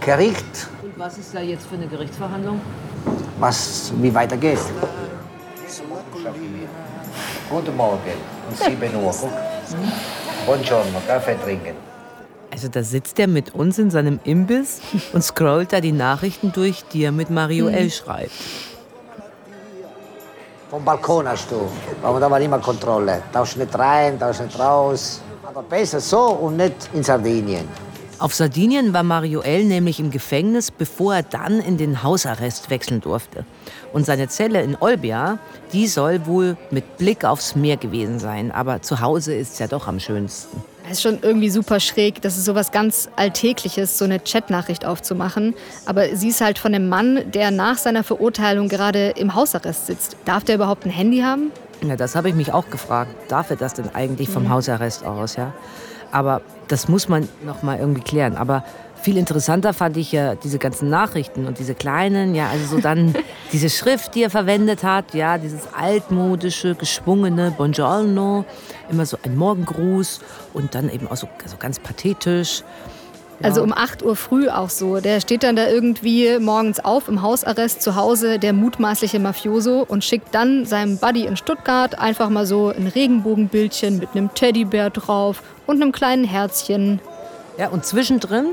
Gericht, 0.00 0.68
Und 0.82 0.98
was 0.98 1.18
ist 1.18 1.34
da 1.34 1.40
jetzt 1.40 1.66
für 1.66 1.74
eine 1.74 1.86
Gerichtsverhandlung? 1.86 2.60
was, 3.38 3.92
wie 4.00 4.14
weitergeht. 4.14 4.58
Guten 7.48 7.76
Morgen, 7.76 7.98
um 8.48 8.54
7 8.54 8.94
Uhr. 8.96 9.14
Guck. 9.20 9.30
Buongiorno, 10.46 11.00
Kaffee 11.06 11.36
trinken. 11.42 11.74
Also 12.52 12.68
da 12.68 12.82
sitzt 12.82 13.18
er 13.18 13.28
mit 13.28 13.54
uns 13.54 13.78
in 13.78 13.90
seinem 13.90 14.20
Imbiss 14.24 14.80
und 15.12 15.22
scrollt 15.22 15.72
da 15.72 15.80
die 15.80 15.92
Nachrichten 15.92 16.52
durch, 16.52 16.84
die 16.92 17.04
er 17.04 17.12
mit 17.12 17.30
Mario 17.30 17.66
Mhm. 17.68 17.74
L. 17.74 17.90
schreibt. 17.90 18.32
Vom 20.70 20.84
Balkon 20.84 21.26
hast 21.28 21.50
du. 21.50 21.68
Aber 22.02 22.20
da 22.20 22.30
war 22.30 22.40
immer 22.40 22.58
Kontrolle. 22.58 23.22
Darfst 23.32 23.56
nicht 23.56 23.76
rein, 23.78 24.18
darfst 24.18 24.42
nicht 24.42 24.58
raus. 24.58 25.20
Aber 25.46 25.62
besser 25.62 26.00
so 26.00 26.20
und 26.44 26.56
nicht 26.58 26.90
in 26.92 27.02
Sardinien. 27.02 27.68
Auf 28.20 28.34
Sardinien 28.34 28.92
war 28.92 29.02
Mario 29.02 29.40
L. 29.40 29.64
nämlich 29.64 29.98
im 29.98 30.10
Gefängnis, 30.10 30.70
bevor 30.70 31.14
er 31.14 31.22
dann 31.22 31.58
in 31.58 31.78
den 31.78 32.02
Hausarrest 32.02 32.68
wechseln 32.68 33.00
durfte. 33.00 33.46
Und 33.94 34.04
seine 34.04 34.28
Zelle 34.28 34.60
in 34.60 34.76
Olbia, 34.78 35.38
die 35.72 35.86
soll 35.86 36.26
wohl 36.26 36.58
mit 36.70 36.98
Blick 36.98 37.24
aufs 37.24 37.56
Meer 37.56 37.78
gewesen 37.78 38.18
sein. 38.18 38.52
Aber 38.52 38.82
zu 38.82 39.00
Hause 39.00 39.34
ist 39.34 39.54
es 39.54 39.58
ja 39.58 39.68
doch 39.68 39.88
am 39.88 39.98
schönsten. 40.00 40.62
Es 40.84 40.98
ist 40.98 41.02
schon 41.02 41.18
irgendwie 41.22 41.48
super 41.48 41.80
schräg, 41.80 42.20
das 42.20 42.36
ist 42.36 42.44
sowas 42.44 42.72
ganz 42.72 43.08
Alltägliches, 43.16 43.96
so 43.96 44.04
eine 44.04 44.18
Chatnachricht 44.20 44.84
aufzumachen. 44.84 45.54
Aber 45.86 46.14
sie 46.14 46.28
ist 46.28 46.42
halt 46.42 46.58
von 46.58 46.74
einem 46.74 46.90
Mann, 46.90 47.30
der 47.32 47.50
nach 47.50 47.78
seiner 47.78 48.04
Verurteilung 48.04 48.68
gerade 48.68 49.10
im 49.16 49.34
Hausarrest 49.34 49.86
sitzt. 49.86 50.16
Darf 50.26 50.44
der 50.44 50.56
überhaupt 50.56 50.84
ein 50.84 50.90
Handy 50.90 51.20
haben? 51.20 51.52
Ja, 51.82 51.96
das 51.96 52.14
habe 52.16 52.28
ich 52.28 52.34
mich 52.34 52.52
auch 52.52 52.68
gefragt. 52.68 53.14
Darf 53.28 53.48
er 53.48 53.56
das 53.56 53.72
denn 53.72 53.94
eigentlich 53.94 54.28
vom 54.28 54.42
Mhm. 54.44 54.50
Hausarrest 54.50 55.04
aus? 55.06 55.36
Ja? 55.36 55.54
Aber 56.12 56.42
das 56.68 56.88
muss 56.88 57.08
man 57.08 57.28
noch 57.44 57.62
mal 57.62 57.78
irgendwie 57.78 58.02
klären. 58.02 58.36
Aber 58.36 58.64
viel 59.02 59.16
interessanter 59.16 59.72
fand 59.72 59.96
ich 59.96 60.12
ja 60.12 60.34
diese 60.34 60.58
ganzen 60.58 60.88
Nachrichten 60.90 61.46
und 61.46 61.58
diese 61.58 61.74
kleinen, 61.74 62.34
ja, 62.34 62.48
also 62.48 62.76
so 62.76 62.80
dann 62.80 63.14
diese 63.52 63.70
Schrift, 63.70 64.14
die 64.14 64.22
er 64.22 64.30
verwendet 64.30 64.82
hat, 64.82 65.14
ja, 65.14 65.38
dieses 65.38 65.72
altmodische, 65.72 66.74
geschwungene 66.74 67.50
Buongiorno, 67.50 68.44
immer 68.90 69.06
so 69.06 69.16
ein 69.22 69.36
Morgengruß 69.36 70.20
und 70.52 70.74
dann 70.74 70.90
eben 70.90 71.08
auch 71.08 71.16
so, 71.16 71.28
so 71.46 71.56
ganz 71.56 71.78
pathetisch. 71.78 72.62
Also 73.42 73.62
um 73.62 73.72
8 73.72 74.02
Uhr 74.02 74.16
früh 74.16 74.48
auch 74.48 74.68
so. 74.68 75.00
Der 75.00 75.20
steht 75.20 75.42
dann 75.42 75.56
da 75.56 75.68
irgendwie 75.68 76.38
morgens 76.38 76.78
auf 76.80 77.08
im 77.08 77.22
Hausarrest 77.22 77.80
zu 77.80 77.96
Hause, 77.96 78.38
der 78.38 78.52
mutmaßliche 78.52 79.18
Mafioso, 79.18 79.84
und 79.86 80.04
schickt 80.04 80.34
dann 80.34 80.66
seinem 80.66 80.98
Buddy 80.98 81.24
in 81.24 81.36
Stuttgart 81.36 81.98
einfach 81.98 82.28
mal 82.28 82.44
so 82.46 82.68
ein 82.68 82.86
Regenbogenbildchen 82.86 83.98
mit 83.98 84.10
einem 84.12 84.34
Teddybär 84.34 84.90
drauf 84.90 85.42
und 85.66 85.80
einem 85.80 85.92
kleinen 85.92 86.24
Herzchen. 86.24 87.00
Ja, 87.56 87.68
und 87.68 87.84
zwischendrin 87.84 88.46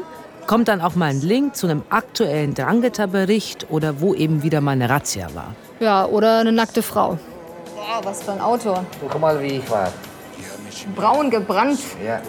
kommt 0.47 0.69
dann 0.69 0.81
auch 0.81 0.95
mal 0.95 1.09
ein 1.09 1.21
Link 1.21 1.55
zu 1.55 1.67
einem 1.67 1.83
aktuellen 1.89 2.53
Drangheta-Bericht 2.53 3.67
oder 3.69 3.99
wo 3.99 4.13
eben 4.13 4.43
wieder 4.43 4.61
mal 4.61 4.71
eine 4.71 4.89
Razzia 4.89 5.27
war. 5.33 5.53
Ja, 5.81 6.05
oder 6.05 6.39
eine 6.39 6.53
nackte 6.53 6.81
Frau. 6.81 7.19
Ja, 7.75 7.99
was 8.03 8.23
für 8.23 8.31
ein 8.31 8.41
Auto. 8.41 8.73
Guck 9.01 9.19
mal, 9.19 9.41
wie 9.41 9.57
ich 9.57 9.69
war. 9.69 9.91
Braun 10.95 11.29
gebrannt. 11.29 11.79
Ja. 12.05 12.21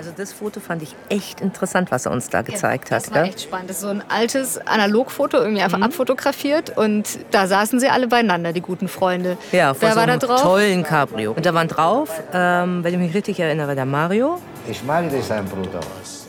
Also 0.00 0.12
das 0.16 0.32
Foto 0.32 0.60
fand 0.60 0.82
ich 0.82 0.96
echt 1.10 1.42
interessant, 1.42 1.90
was 1.90 2.06
er 2.06 2.12
uns 2.12 2.30
da 2.30 2.40
gezeigt 2.40 2.90
Das 2.90 3.08
hat. 3.08 3.14
war 3.14 3.20
gell? 3.22 3.28
echt 3.28 3.42
spannend. 3.42 3.68
Das 3.68 3.76
ist 3.76 3.82
so 3.82 3.88
ein 3.88 4.02
altes 4.08 4.56
Analogfoto, 4.66 5.36
irgendwie 5.36 5.58
Mhm. 5.58 5.64
einfach 5.74 5.80
abfotografiert. 5.82 6.74
Und 6.78 7.18
da 7.32 7.46
saßen 7.46 7.78
sie 7.80 7.90
alle 7.90 8.06
beieinander, 8.08 8.54
die 8.54 8.62
guten 8.62 8.88
Freunde. 8.88 9.36
Ja, 9.52 9.74
vor 9.74 9.82
Wer 9.82 9.90
so 9.92 9.96
war 10.00 10.06
da 10.06 10.16
drauf? 10.16 10.40
tollen 10.40 10.84
Cabrio. 10.84 11.32
Und 11.32 11.44
da 11.44 11.52
waren 11.52 11.68
drauf, 11.68 12.08
ähm, 12.32 12.82
wenn 12.82 12.94
ich 12.94 12.98
mich 13.00 13.12
richtig 13.14 13.38
erinnere, 13.40 13.74
der 13.74 13.84
Mario, 13.84 14.38
Ich 14.66 14.82
mag 14.84 15.10
das, 15.10 15.28
sein 15.28 15.44
Bruder. 15.44 15.80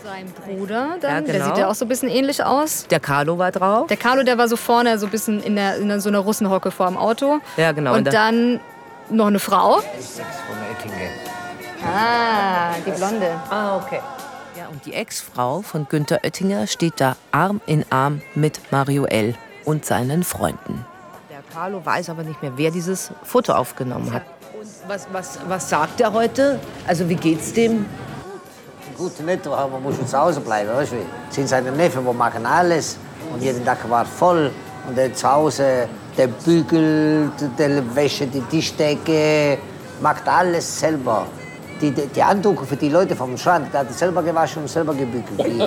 Sein 0.04 0.26
Bruder, 0.44 0.96
dann, 1.00 1.10
Ja, 1.10 1.20
der 1.22 1.32
genau. 1.32 1.44
sieht 1.46 1.56
ja 1.56 1.68
auch 1.70 1.74
so 1.74 1.86
ein 1.86 1.88
bisschen 1.88 2.10
ähnlich 2.10 2.44
aus. 2.44 2.86
der 2.90 3.00
Carlo 3.00 3.38
war 3.38 3.52
drauf. 3.52 3.86
Der 3.86 3.96
Carlo, 3.96 4.22
der 4.22 4.36
war 4.36 4.48
so 4.48 4.56
vorne, 4.56 4.98
so 4.98 5.06
ein 5.06 5.10
bisschen 5.12 5.42
in, 5.42 5.56
der, 5.56 5.76
in 5.76 5.98
so 5.98 6.10
einer 6.10 6.18
Russenhocke 6.18 6.70
vor 6.70 6.88
dem 6.88 6.98
Auto. 6.98 7.38
Ja, 7.56 7.72
genau. 7.72 7.94
Und 7.94 8.04
der- 8.04 8.12
dann 8.12 8.60
noch 9.08 9.28
eine 9.28 9.38
Frau. 9.38 9.76
Von 9.80 9.84
Ettingen. 10.70 11.08
Ah, 11.84 12.74
die 12.86 12.90
Blonde. 12.90 13.30
Ah, 13.50 13.76
okay. 13.76 14.00
Ja, 14.56 14.68
und 14.68 14.84
die 14.86 14.94
Ex-Frau 14.94 15.62
von 15.62 15.86
Günther 15.88 16.20
Oettinger 16.22 16.66
steht 16.66 16.94
da 17.00 17.16
Arm 17.32 17.60
in 17.66 17.84
Arm 17.90 18.20
mit 18.34 18.60
Mario 18.70 19.04
L. 19.06 19.34
und 19.64 19.84
seinen 19.84 20.22
Freunden. 20.24 20.84
Der 21.30 21.42
Carlo 21.52 21.84
weiß 21.84 22.10
aber 22.10 22.22
nicht 22.22 22.42
mehr, 22.42 22.52
wer 22.56 22.70
dieses 22.70 23.10
Foto 23.22 23.52
aufgenommen 23.52 24.12
hat. 24.12 24.22
Was, 24.86 25.06
was, 25.12 25.38
was 25.48 25.68
sagt 25.68 26.00
er 26.00 26.12
heute? 26.12 26.60
Also 26.86 27.08
wie 27.08 27.14
geht's 27.16 27.52
dem? 27.52 27.86
Gut, 28.96 29.18
nicht, 29.20 29.46
aber 29.46 29.68
man 29.68 29.82
muss 29.82 29.96
zu 30.06 30.18
Hause 30.18 30.40
bleiben. 30.40 30.70
Weißt 30.70 30.92
du? 30.92 30.96
Das 31.26 31.34
sind 31.34 31.48
seine 31.48 31.72
Neffen, 31.72 32.04
die 32.06 32.12
machen 32.16 32.44
alles. 32.44 32.98
Und 33.32 33.42
jeden 33.42 33.64
Tag 33.64 33.78
war 33.88 34.04
voll. 34.04 34.50
Und 34.86 34.96
der 34.96 35.14
zu 35.14 35.30
Hause, 35.30 35.88
der 36.16 36.26
bügelt, 36.26 37.32
der 37.58 37.94
wäscht 37.94 38.26
die 38.32 38.42
Tischdecke, 38.42 39.58
macht 40.00 40.28
alles 40.28 40.80
selber. 40.80 41.26
Die, 41.82 41.90
die, 41.90 42.22
Handtücher 42.22 42.64
für 42.64 42.76
die 42.76 42.88
Leute 42.88 43.16
vom 43.16 43.36
Schrank, 43.36 43.72
der 43.72 43.80
hat 43.80 43.88
er 43.88 43.92
selber 43.92 44.22
gewaschen 44.22 44.62
und 44.62 44.68
selber 44.68 44.94
gebügelt. 44.94 45.38
Die 45.38 45.66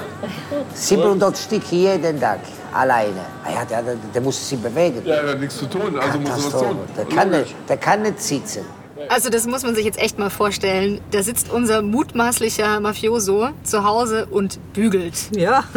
700 0.74 1.38
Stück 1.46 1.64
jeden 1.72 2.20
Tag, 2.22 2.40
alleine. 2.74 3.20
Ah 3.44 3.52
ja, 3.52 3.66
der, 3.66 3.84
der, 3.84 3.96
der 4.14 4.22
muss 4.22 4.50
sich 4.50 4.58
bewegen. 4.58 5.02
Ja, 5.06 5.16
er 5.16 5.32
hat 5.32 5.40
nichts 5.42 5.58
zu 5.58 5.66
tun, 5.66 6.00
also 6.00 6.18
muss 6.20 6.30
er 6.30 6.38
was 6.38 6.50
tun. 6.50 6.78
Der 6.98 7.06
kann, 7.06 7.30
nicht, 7.32 7.56
der 7.68 7.78
kann 7.78 8.02
nicht 8.02 8.22
sitzen. 8.22 8.62
Also 9.10 9.30
das 9.30 9.46
muss 9.46 9.64
man 9.64 9.76
sich 9.76 9.86
jetzt 9.86 10.00
echt 10.00 10.18
mal 10.18 10.30
vorstellen. 10.30 11.02
Da 11.12 11.22
sitzt 11.22 11.52
unser 11.52 11.82
mutmaßlicher 11.82 12.80
Mafioso 12.80 13.50
zu 13.64 13.84
Hause 13.84 14.26
und 14.28 14.60
bügelt. 14.74 15.16
Ja. 15.36 15.66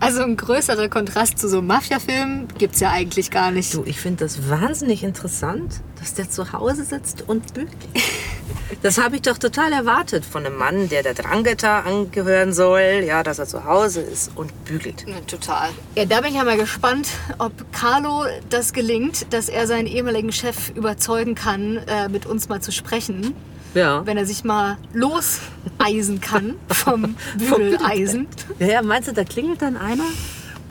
Also 0.00 0.22
ein 0.22 0.36
größerer 0.36 0.88
Kontrast 0.88 1.38
zu 1.38 1.46
so 1.46 1.60
Mafia-Filmen 1.60 2.48
gibt's 2.56 2.80
ja 2.80 2.90
eigentlich 2.90 3.30
gar 3.30 3.50
nicht. 3.50 3.74
Du, 3.74 3.84
ich 3.84 4.00
finde 4.00 4.24
das 4.24 4.48
wahnsinnig 4.48 5.04
interessant, 5.04 5.80
dass 6.00 6.14
der 6.14 6.30
zu 6.30 6.52
Hause 6.52 6.84
sitzt 6.84 7.24
und 7.28 7.52
bügelt. 7.52 7.76
Das 8.82 8.98
habe 8.98 9.16
ich 9.16 9.22
doch 9.22 9.38
total 9.38 9.72
erwartet 9.72 10.24
von 10.24 10.46
einem 10.46 10.56
Mann, 10.56 10.88
der 10.88 11.02
der 11.02 11.14
Drangheta 11.14 11.80
angehören 11.80 12.52
soll, 12.52 13.02
ja, 13.06 13.22
dass 13.22 13.38
er 13.38 13.46
zu 13.46 13.64
Hause 13.64 14.00
ist 14.00 14.30
und 14.34 14.64
bügelt. 14.64 15.04
Ja, 15.06 15.20
total. 15.26 15.70
Ja, 15.94 16.04
da 16.04 16.20
bin 16.20 16.30
ich 16.30 16.36
ja 16.36 16.44
mal 16.44 16.56
gespannt, 16.56 17.08
ob 17.38 17.52
Carlo 17.72 18.24
das 18.50 18.72
gelingt, 18.72 19.32
dass 19.32 19.48
er 19.48 19.66
seinen 19.66 19.86
ehemaligen 19.86 20.32
Chef 20.32 20.70
überzeugen 20.70 21.34
kann, 21.34 21.78
äh, 21.88 22.08
mit 22.08 22.26
uns 22.26 22.48
mal 22.48 22.60
zu 22.60 22.72
sprechen. 22.72 23.34
Ja. 23.74 24.06
Wenn 24.06 24.16
er 24.16 24.26
sich 24.26 24.44
mal 24.44 24.78
loseisen 24.92 26.20
kann 26.20 26.54
vom 26.68 27.16
Bügeleisen. 27.38 28.26
Ja, 28.58 28.66
ja, 28.66 28.82
meinst 28.82 29.08
du, 29.08 29.12
da 29.12 29.24
klingelt 29.24 29.60
dann 29.60 29.76
einer 29.76 30.04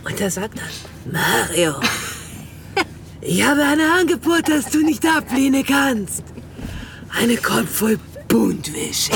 und 0.04 0.20
der 0.20 0.32
sagt 0.32 0.58
dann, 0.58 1.14
Mario, 1.14 1.76
ich 3.22 3.44
habe 3.46 3.62
ein 3.64 3.82
Angebot, 3.82 4.48
das 4.48 4.72
du 4.72 4.80
nicht 4.80 5.06
ablehnen 5.06 5.66
kannst. 5.66 6.24
Eine 7.10 7.38
Kopf 7.38 7.70
voll 7.70 7.98
Buntwäsche. 8.28 9.14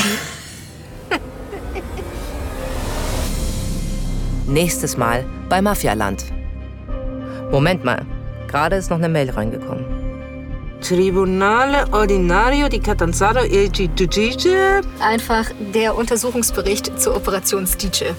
Nächstes 4.48 4.98
Mal 4.98 5.26
bei 5.50 5.62
Mafialand. 5.62 6.26
Moment 7.52 7.84
mal, 7.84 8.06
gerade 8.48 8.78
ist 8.78 8.90
noch 8.90 8.98
eine 8.98 9.10
Mail 9.10 9.30
reingekommen. 9.30 9.86
Tribunale 10.82 11.86
Ordinario 11.92 12.68
di 12.68 12.80
Catanzaro 12.80 13.44
e 13.44 13.68
Giudice. 13.70 14.82
Einfach 15.00 15.52
der 15.74 15.96
Untersuchungsbericht 15.96 17.00
zur 17.00 17.16
Operation 17.16 17.68
Stice. 17.68 18.16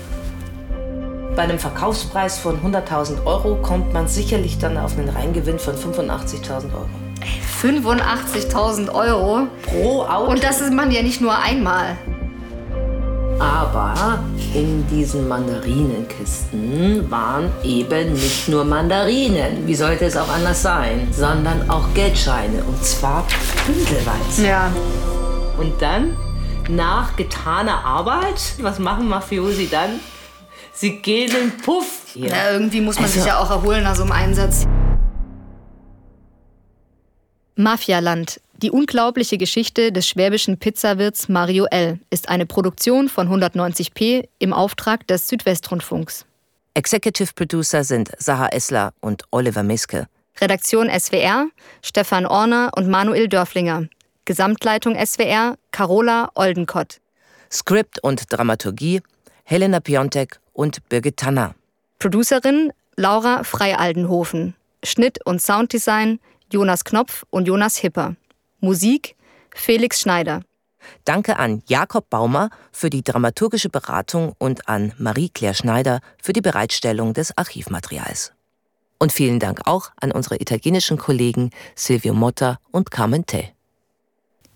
Bei 1.35 1.43
einem 1.43 1.59
Verkaufspreis 1.59 2.39
von 2.39 2.61
100.000 2.61 3.25
Euro 3.25 3.57
kommt 3.57 3.93
man 3.93 4.07
sicherlich 4.07 4.59
dann 4.59 4.77
auf 4.77 4.97
einen 4.99 5.09
Reingewinn 5.09 5.59
von 5.59 5.75
85.000 5.75 6.73
Euro. 6.75 7.02
85.000 7.63 8.91
Euro. 8.93 9.47
Pro 9.63 10.03
Auto. 10.05 10.31
Und 10.31 10.43
das 10.43 10.61
ist 10.61 10.73
man 10.73 10.91
ja 10.91 11.03
nicht 11.03 11.21
nur 11.21 11.37
einmal. 11.39 11.97
Aber 13.39 14.21
in 14.55 14.87
diesen 14.89 15.27
Mandarinenkisten 15.27 17.11
waren 17.11 17.51
eben 17.65 18.13
nicht 18.13 18.49
nur 18.49 18.65
Mandarinen, 18.65 19.67
wie 19.67 19.75
sollte 19.75 20.05
es 20.05 20.17
auch 20.17 20.29
anders 20.29 20.63
sein, 20.63 21.09
sondern 21.11 21.69
auch 21.69 21.93
Geldscheine 21.95 22.63
und 22.63 22.85
zwar 22.85 23.25
bündelweise. 23.67 24.47
Ja. 24.47 24.71
Und 25.59 25.81
dann, 25.83 26.17
nach 26.69 27.17
getaner 27.17 27.85
Arbeit, 27.85 28.55
was 28.61 28.79
machen 28.79 29.09
Mafiosi 29.09 29.69
dann? 29.69 29.99
Sie 30.73 30.99
gehen 30.99 31.31
in 31.35 31.57
Puff. 31.65 31.87
Hier. 32.15 32.29
Ja, 32.31 32.51
irgendwie 32.53 32.81
muss 32.81 32.95
man 32.97 33.05
Also- 33.05 33.19
sich 33.19 33.27
ja 33.27 33.39
auch 33.39 33.51
erholen 33.51 33.83
nach 33.85 33.97
so 33.97 34.03
einem 34.03 34.13
Einsatz. 34.13 34.67
Mafialand. 37.57 38.41
Die 38.63 38.71
unglaubliche 38.71 39.39
Geschichte 39.39 39.93
des 39.93 40.07
schwäbischen 40.07 40.57
Pizzawirts 40.59 41.29
Mario 41.29 41.67
L. 41.71 41.99
ist 42.11 42.29
eine 42.29 42.47
Produktion 42.47 43.09
von 43.09 43.29
190p 43.29 44.29
im 44.39 44.53
Auftrag 44.53 45.07
des 45.09 45.29
Südwestrundfunks. 45.29 46.25
Executive 46.75 47.33
Producer 47.35 47.85
sind 47.85 48.11
Saha 48.19 48.49
Essler 48.49 48.95
und 49.01 49.25
Oliver 49.31 49.63
Miske. 49.63 50.07
Redaktion 50.41 50.89
SWR 50.89 51.49
Stefan 51.83 52.25
Orner 52.25 52.71
und 52.77 52.89
Manuel 52.89 53.29
Dörflinger. 53.29 53.89
Gesamtleitung 54.25 54.95
SWR 54.95 55.57
Carola 55.73 56.31
Oldenkott. 56.35 57.01
Skript 57.51 58.03
und 58.03 58.33
Dramaturgie 58.33 59.03
Helena 59.45 59.81
Piontek 59.81 60.41
und 60.55 60.89
Birgit 60.89 61.19
Tanner. 61.19 61.55
Producerin 61.99 62.73
Laura 62.97 63.45
Freialdenhofen. 63.45 64.55
Schnitt 64.85 65.25
und 65.27 65.43
Sounddesign 65.43 66.19
Jonas 66.53 66.85
Knopf 66.85 67.25
und 67.31 67.47
Jonas 67.47 67.77
Hipper. 67.77 68.17
Musik 68.61 69.17
Felix 69.55 70.01
Schneider. 70.01 70.43
Danke 71.05 71.39
an 71.39 71.63
Jakob 71.67 72.11
Baumer 72.11 72.51
für 72.73 72.91
die 72.91 73.03
dramaturgische 73.03 73.69
Beratung 73.69 74.35
und 74.39 74.69
an 74.69 74.93
Marie-Claire 74.99 75.55
Schneider 75.55 76.01
für 76.21 76.33
die 76.33 76.41
Bereitstellung 76.41 77.15
des 77.15 77.37
Archivmaterials. 77.37 78.33
Und 78.99 79.13
vielen 79.13 79.41
Dank 79.41 79.63
auch 79.65 79.91
an 80.01 80.13
unsere 80.13 80.41
italienischen 80.41 80.99
Kollegen 80.99 81.51
Silvio 81.75 82.15
Motta 82.15 82.59
und 82.71 82.91
Carmen 82.91 83.27
Te. 83.27 83.49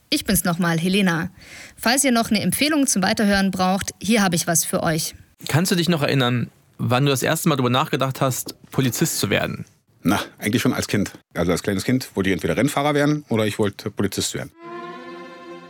Ich 0.08 0.24
bin's 0.24 0.44
nochmal, 0.44 0.78
Helena. 0.78 1.30
Falls 1.76 2.04
ihr 2.04 2.12
noch 2.12 2.30
eine 2.30 2.40
Empfehlung 2.40 2.86
zum 2.86 3.02
Weiterhören 3.02 3.50
braucht, 3.50 3.90
hier 4.00 4.22
habe 4.22 4.36
ich 4.36 4.46
was 4.46 4.64
für 4.64 4.82
euch. 4.82 5.14
Kannst 5.48 5.72
du 5.72 5.76
dich 5.76 5.88
noch 5.88 6.02
erinnern, 6.02 6.50
wann 6.78 7.04
du 7.04 7.10
das 7.10 7.22
erste 7.22 7.48
Mal 7.48 7.56
darüber 7.56 7.70
nachgedacht 7.70 8.20
hast, 8.20 8.54
Polizist 8.70 9.18
zu 9.18 9.30
werden? 9.30 9.64
Na, 10.08 10.20
eigentlich 10.38 10.62
schon 10.62 10.72
als 10.72 10.86
Kind. 10.86 11.10
Also 11.34 11.50
als 11.50 11.64
kleines 11.64 11.82
Kind 11.82 12.14
wollte 12.14 12.30
ich 12.30 12.34
entweder 12.34 12.56
Rennfahrer 12.56 12.94
werden 12.94 13.24
oder 13.28 13.44
ich 13.44 13.58
wollte 13.58 13.90
Polizist 13.90 14.34
werden. 14.34 14.52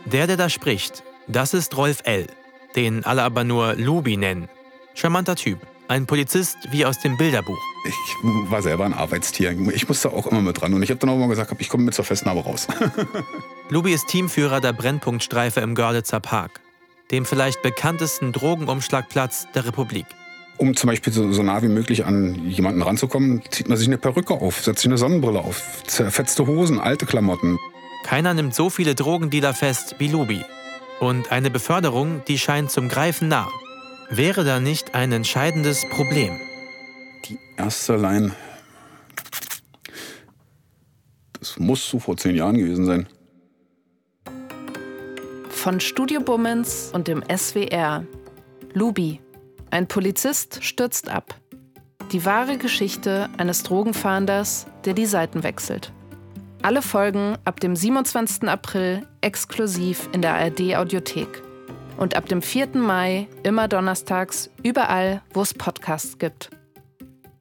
Der, 0.05 0.27
der 0.27 0.37
da 0.37 0.47
spricht, 0.47 1.03
das 1.27 1.55
ist 1.55 1.75
Rolf 1.75 2.01
L., 2.03 2.27
den 2.75 3.03
alle 3.03 3.23
aber 3.23 3.43
nur 3.43 3.73
Lubi 3.73 4.15
nennen. 4.15 4.47
Charmanter 4.93 5.35
Typ. 5.35 5.57
Ein 5.87 6.05
Polizist 6.05 6.55
wie 6.69 6.85
aus 6.85 6.99
dem 6.99 7.17
Bilderbuch. 7.17 7.57
Ich 7.85 8.51
war 8.51 8.61
selber 8.61 8.85
ein 8.85 8.93
Arbeitstier. 8.93 9.57
Ich 9.73 9.87
musste 9.87 10.13
auch 10.13 10.27
immer 10.27 10.41
mit 10.41 10.61
dran. 10.61 10.71
Und 10.75 10.83
ich 10.83 10.91
habe 10.91 10.99
dann 10.99 11.09
auch 11.09 11.15
immer 11.15 11.29
gesagt, 11.29 11.55
ich 11.57 11.69
komme 11.69 11.85
mit 11.85 11.95
zur 11.95 12.05
Festnahme 12.05 12.41
raus. 12.41 12.67
Lubi 13.69 13.91
ist 13.91 14.07
Teamführer 14.07 14.61
der 14.61 14.73
Brennpunktstreife 14.73 15.61
im 15.61 15.73
Görlitzer 15.73 16.19
Park, 16.19 16.59
dem 17.09 17.25
vielleicht 17.25 17.63
bekanntesten 17.63 18.33
Drogenumschlagplatz 18.33 19.47
der 19.55 19.65
Republik. 19.65 20.05
Um 20.57 20.75
zum 20.75 20.87
Beispiel 20.89 21.13
so, 21.13 21.31
so 21.31 21.43
nah 21.43 21.61
wie 21.61 21.67
möglich 21.67 22.05
an 22.05 22.49
jemanden 22.49 22.81
ranzukommen, 22.81 23.43
zieht 23.51 23.69
man 23.69 23.77
sich 23.77 23.87
eine 23.87 23.97
Perücke 23.97 24.33
auf, 24.33 24.63
setzt 24.63 24.79
sich 24.79 24.89
eine 24.89 24.97
Sonnenbrille 24.97 25.39
auf, 25.39 25.83
zerfetzte 25.85 26.47
Hosen, 26.47 26.79
alte 26.79 27.05
Klamotten. 27.05 27.57
Keiner 28.03 28.33
nimmt 28.33 28.55
so 28.55 28.69
viele 28.69 28.95
Drogendealer 28.95 29.53
fest 29.53 29.95
wie 29.99 30.07
Lubi. 30.07 30.41
Und 30.99 31.31
eine 31.31 31.51
Beförderung, 31.51 32.23
die 32.27 32.39
scheint 32.39 32.71
zum 32.71 32.89
Greifen 32.89 33.27
nah. 33.27 33.47
Wäre 34.09 34.43
da 34.45 34.59
nicht 34.59 34.95
ein 34.95 35.11
entscheidendes 35.11 35.87
Problem? 35.89 36.39
Die 37.25 37.37
erste 37.57 37.97
Line. 37.97 38.31
Das 41.39 41.59
muss 41.59 41.87
so 41.87 41.99
vor 41.99 42.17
zehn 42.17 42.35
Jahren 42.35 42.57
gewesen 42.57 42.85
sein. 42.85 43.07
Von 45.49 45.79
Studio 45.79 46.21
Bummens 46.21 46.91
und 46.93 47.07
dem 47.07 47.23
SWR. 47.29 48.05
Lubi. 48.73 49.19
Ein 49.69 49.87
Polizist 49.87 50.63
stürzt 50.63 51.09
ab. 51.09 51.35
Die 52.13 52.23
wahre 52.23 52.57
Geschichte 52.57 53.29
eines 53.37 53.63
Drogenfahnders, 53.63 54.65
der 54.85 54.93
die 54.93 55.05
Seiten 55.05 55.43
wechselt. 55.43 55.91
Alle 56.61 56.81
Folgen 56.81 57.37
ab 57.43 57.59
dem 57.59 57.75
27. 57.75 58.47
April 58.47 59.05
exklusiv 59.21 60.09
in 60.13 60.21
der 60.21 60.35
ARD 60.35 60.75
Audiothek. 60.75 61.43
Und 61.97 62.15
ab 62.15 62.27
dem 62.27 62.41
4. 62.41 62.77
Mai 62.77 63.27
immer 63.43 63.67
donnerstags 63.67 64.49
überall, 64.63 65.21
wo 65.33 65.41
es 65.41 65.53
Podcasts 65.53 66.17
gibt. 66.17 66.49